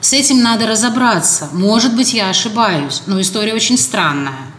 С 0.02 0.12
этим 0.12 0.42
надо 0.42 0.66
разобраться. 0.66 1.48
Может 1.54 1.96
быть, 1.96 2.12
я 2.12 2.28
ошибаюсь, 2.28 3.00
но 3.06 3.18
история 3.18 3.54
очень 3.54 3.78
странная. 3.78 4.52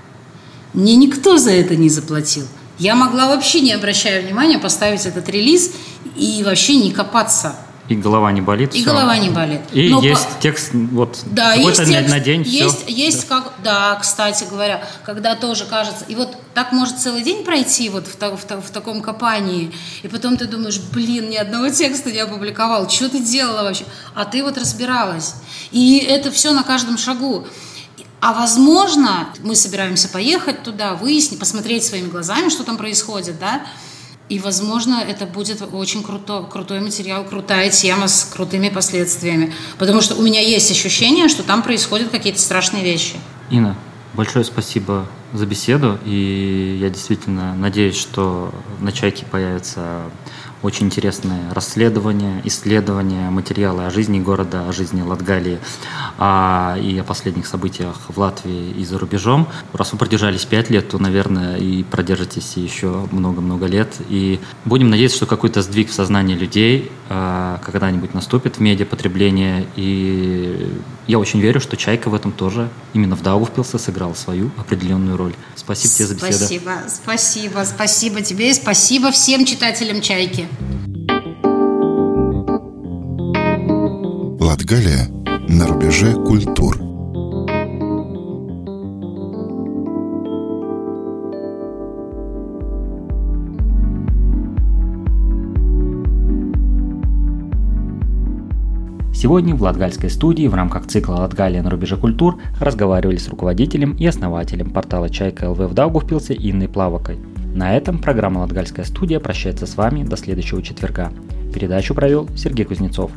Мне 0.73 0.95
никто 0.95 1.37
за 1.37 1.51
это 1.51 1.75
не 1.75 1.89
заплатил. 1.89 2.47
Я 2.79 2.95
могла 2.95 3.27
вообще, 3.27 3.61
не 3.61 3.71
обращая 3.71 4.23
внимания, 4.23 4.57
поставить 4.57 5.05
этот 5.05 5.29
релиз 5.29 5.73
и 6.15 6.41
вообще 6.43 6.77
не 6.77 6.91
копаться 6.91 7.55
и 7.87 7.95
голова 7.95 8.31
не 8.31 8.41
болит. 8.41 8.73
И 8.73 8.81
все. 8.81 8.85
голова 8.85 9.17
не 9.17 9.29
болит. 9.29 9.61
И 9.73 9.89
Но 9.89 10.01
есть 10.01 10.27
по... 10.27 10.41
текст, 10.41 10.71
вот 10.73 11.19
да, 11.25 11.53
есть 11.53 11.85
текст, 11.85 12.09
на 12.09 12.19
день. 12.19 12.43
Есть, 12.43 12.83
все. 12.83 12.93
есть 12.93 13.27
да. 13.27 13.35
как, 13.41 13.53
да, 13.63 13.95
кстати 13.95 14.45
говоря, 14.49 14.87
когда 15.03 15.35
тоже 15.35 15.65
кажется, 15.65 16.05
и 16.07 16.15
вот 16.15 16.35
так 16.53 16.71
может 16.71 16.99
целый 16.99 17.21
день 17.21 17.43
пройти 17.43 17.89
вот 17.89 18.07
в, 18.07 18.15
в, 18.15 18.37
в, 18.37 18.61
в 18.61 18.69
таком 18.71 19.01
копании, 19.01 19.73
и 20.03 20.07
потом 20.07 20.37
ты 20.37 20.45
думаешь, 20.45 20.79
блин, 20.79 21.29
ни 21.29 21.35
одного 21.35 21.69
текста 21.69 22.11
не 22.11 22.19
опубликовал, 22.19 22.89
что 22.89 23.09
ты 23.09 23.19
делала 23.19 23.63
вообще? 23.63 23.85
А 24.15 24.25
ты 24.25 24.43
вот 24.43 24.57
разбиралась. 24.57 25.35
И 25.71 25.97
это 25.97 26.31
все 26.31 26.53
на 26.53 26.63
каждом 26.63 26.97
шагу. 26.97 27.45
А 28.21 28.33
возможно, 28.33 29.29
мы 29.39 29.55
собираемся 29.55 30.07
поехать 30.07 30.61
туда, 30.63 30.93
выяснить, 30.93 31.39
посмотреть 31.39 31.83
своими 31.83 32.07
глазами, 32.07 32.49
что 32.49 32.63
там 32.63 32.77
происходит, 32.77 33.39
да, 33.39 33.63
и, 34.31 34.39
возможно, 34.39 35.03
это 35.05 35.25
будет 35.25 35.61
очень 35.73 36.03
круто, 36.03 36.47
крутой 36.49 36.79
материал, 36.79 37.25
крутая 37.25 37.69
тема 37.69 38.07
с 38.07 38.23
крутыми 38.23 38.69
последствиями. 38.69 39.53
Потому 39.77 39.99
что 39.99 40.15
у 40.15 40.21
меня 40.21 40.39
есть 40.39 40.71
ощущение, 40.71 41.27
что 41.27 41.43
там 41.43 41.61
происходят 41.61 42.11
какие-то 42.11 42.39
страшные 42.39 42.81
вещи. 42.81 43.15
Инна, 43.49 43.75
большое 44.13 44.45
спасибо 44.45 45.05
за 45.33 45.45
беседу. 45.45 45.99
И 46.05 46.77
я 46.79 46.89
действительно 46.89 47.53
надеюсь, 47.55 47.97
что 47.97 48.53
на 48.79 48.93
«Чайке» 48.93 49.25
появится 49.25 50.03
очень 50.61 50.87
интересные 50.87 51.51
расследования, 51.51 52.41
исследования, 52.43 53.29
материалы 53.29 53.85
о 53.85 53.89
жизни 53.89 54.19
города, 54.19 54.67
о 54.67 54.73
жизни 54.73 55.01
Латгалии 55.01 55.59
а, 56.17 56.77
и 56.81 56.97
о 56.97 57.03
последних 57.03 57.47
событиях 57.47 57.95
в 58.07 58.17
Латвии 58.17 58.71
и 58.71 58.85
за 58.85 58.99
рубежом. 58.99 59.47
Раз 59.73 59.91
вы 59.91 59.97
продержались 59.97 60.45
пять 60.45 60.69
лет, 60.69 60.89
то, 60.89 60.99
наверное, 60.99 61.57
и 61.57 61.83
продержитесь 61.83 62.57
еще 62.57 63.07
много-много 63.11 63.65
лет. 63.65 63.95
И 64.09 64.39
будем 64.65 64.89
надеяться, 64.89 65.17
что 65.17 65.25
какой-то 65.25 65.61
сдвиг 65.61 65.89
в 65.89 65.93
сознании 65.93 66.35
людей 66.35 66.91
а, 67.09 67.59
когда-нибудь 67.65 68.13
наступит 68.13 68.57
в 68.57 68.59
медиапотреблении. 68.59 69.67
И 69.75 70.79
я 71.07 71.19
очень 71.19 71.41
верю, 71.41 71.59
что 71.59 71.75
Чайка 71.75 72.09
в 72.09 72.13
этом 72.13 72.31
тоже 72.31 72.69
именно 72.93 73.15
в 73.15 73.21
Дау 73.21 73.45
впился, 73.45 73.77
сыграл 73.77 74.15
свою 74.15 74.51
определенную 74.57 75.17
роль. 75.17 75.33
Спасибо 75.55 75.93
тебе 75.93 76.05
за 76.05 76.15
беседу. 76.15 76.35
Спасибо, 76.37 76.71
спасибо, 76.87 77.63
спасибо 77.65 78.21
тебе 78.21 78.51
и 78.51 78.53
спасибо 78.53 79.11
всем 79.11 79.45
читателям 79.45 80.01
Чайки. 80.01 80.47
Латгалия 84.39 85.07
на 85.47 85.67
рубеже 85.67 86.13
культур. 86.13 86.77
Сегодня 99.13 99.55
в 99.55 99.61
Латгальской 99.61 100.09
студии 100.09 100.47
в 100.47 100.55
рамках 100.55 100.87
цикла 100.87 101.13
«Латгалия 101.13 101.61
на 101.61 101.69
рубеже 101.69 101.95
культур» 101.95 102.39
разговаривали 102.59 103.17
с 103.17 103.29
руководителем 103.29 103.93
и 103.93 104.05
основателем 104.07 104.71
портала 104.71 105.09
«Чайка 105.09 105.49
ЛВ» 105.49 105.59
в 105.59 105.73
Даугавпилсе 105.73 106.33
Инной 106.33 106.67
Плавокой. 106.67 107.19
На 107.53 107.75
этом 107.75 107.99
программа 107.99 108.39
«Латгальская 108.39 108.85
студия» 108.85 109.19
прощается 109.19 109.65
с 109.65 109.75
вами 109.75 110.03
до 110.03 110.15
следующего 110.15 110.61
четверга. 110.63 111.11
Передачу 111.53 111.93
провел 111.93 112.29
Сергей 112.35 112.65
Кузнецов. 112.65 113.11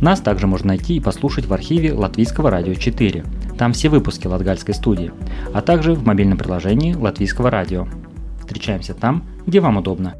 Нас 0.00 0.20
также 0.20 0.46
можно 0.46 0.68
найти 0.68 0.96
и 0.96 1.00
послушать 1.00 1.46
в 1.46 1.52
архиве 1.54 1.94
Латвийского 1.94 2.50
радио 2.50 2.74
4. 2.74 3.24
Там 3.58 3.72
все 3.72 3.88
выпуски 3.88 4.26
Латгальской 4.26 4.74
студии, 4.74 5.10
а 5.54 5.62
также 5.62 5.94
в 5.94 6.04
мобильном 6.04 6.36
приложении 6.36 6.94
Латвийского 6.94 7.50
радио. 7.50 7.88
Встречаемся 8.40 8.92
там, 8.92 9.24
где 9.46 9.60
вам 9.60 9.78
удобно. 9.78 10.16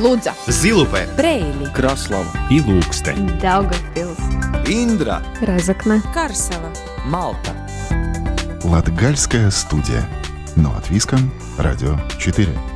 Лудза, 0.00 0.32
Zilupē, 0.48 1.06
Preili, 1.16 1.72
Kraslava, 1.72 2.26
Ilūkste, 2.50 3.14
Daugavpils, 3.40 4.18
Indra, 4.66 5.22
Разокна, 5.40 6.02
Карсела, 6.12 6.72
Malta. 7.06 7.61
Латгальская 8.64 9.50
студия. 9.50 10.08
На 10.54 10.70
латвийском 10.70 11.32
радио 11.58 11.98
4. 12.18 12.71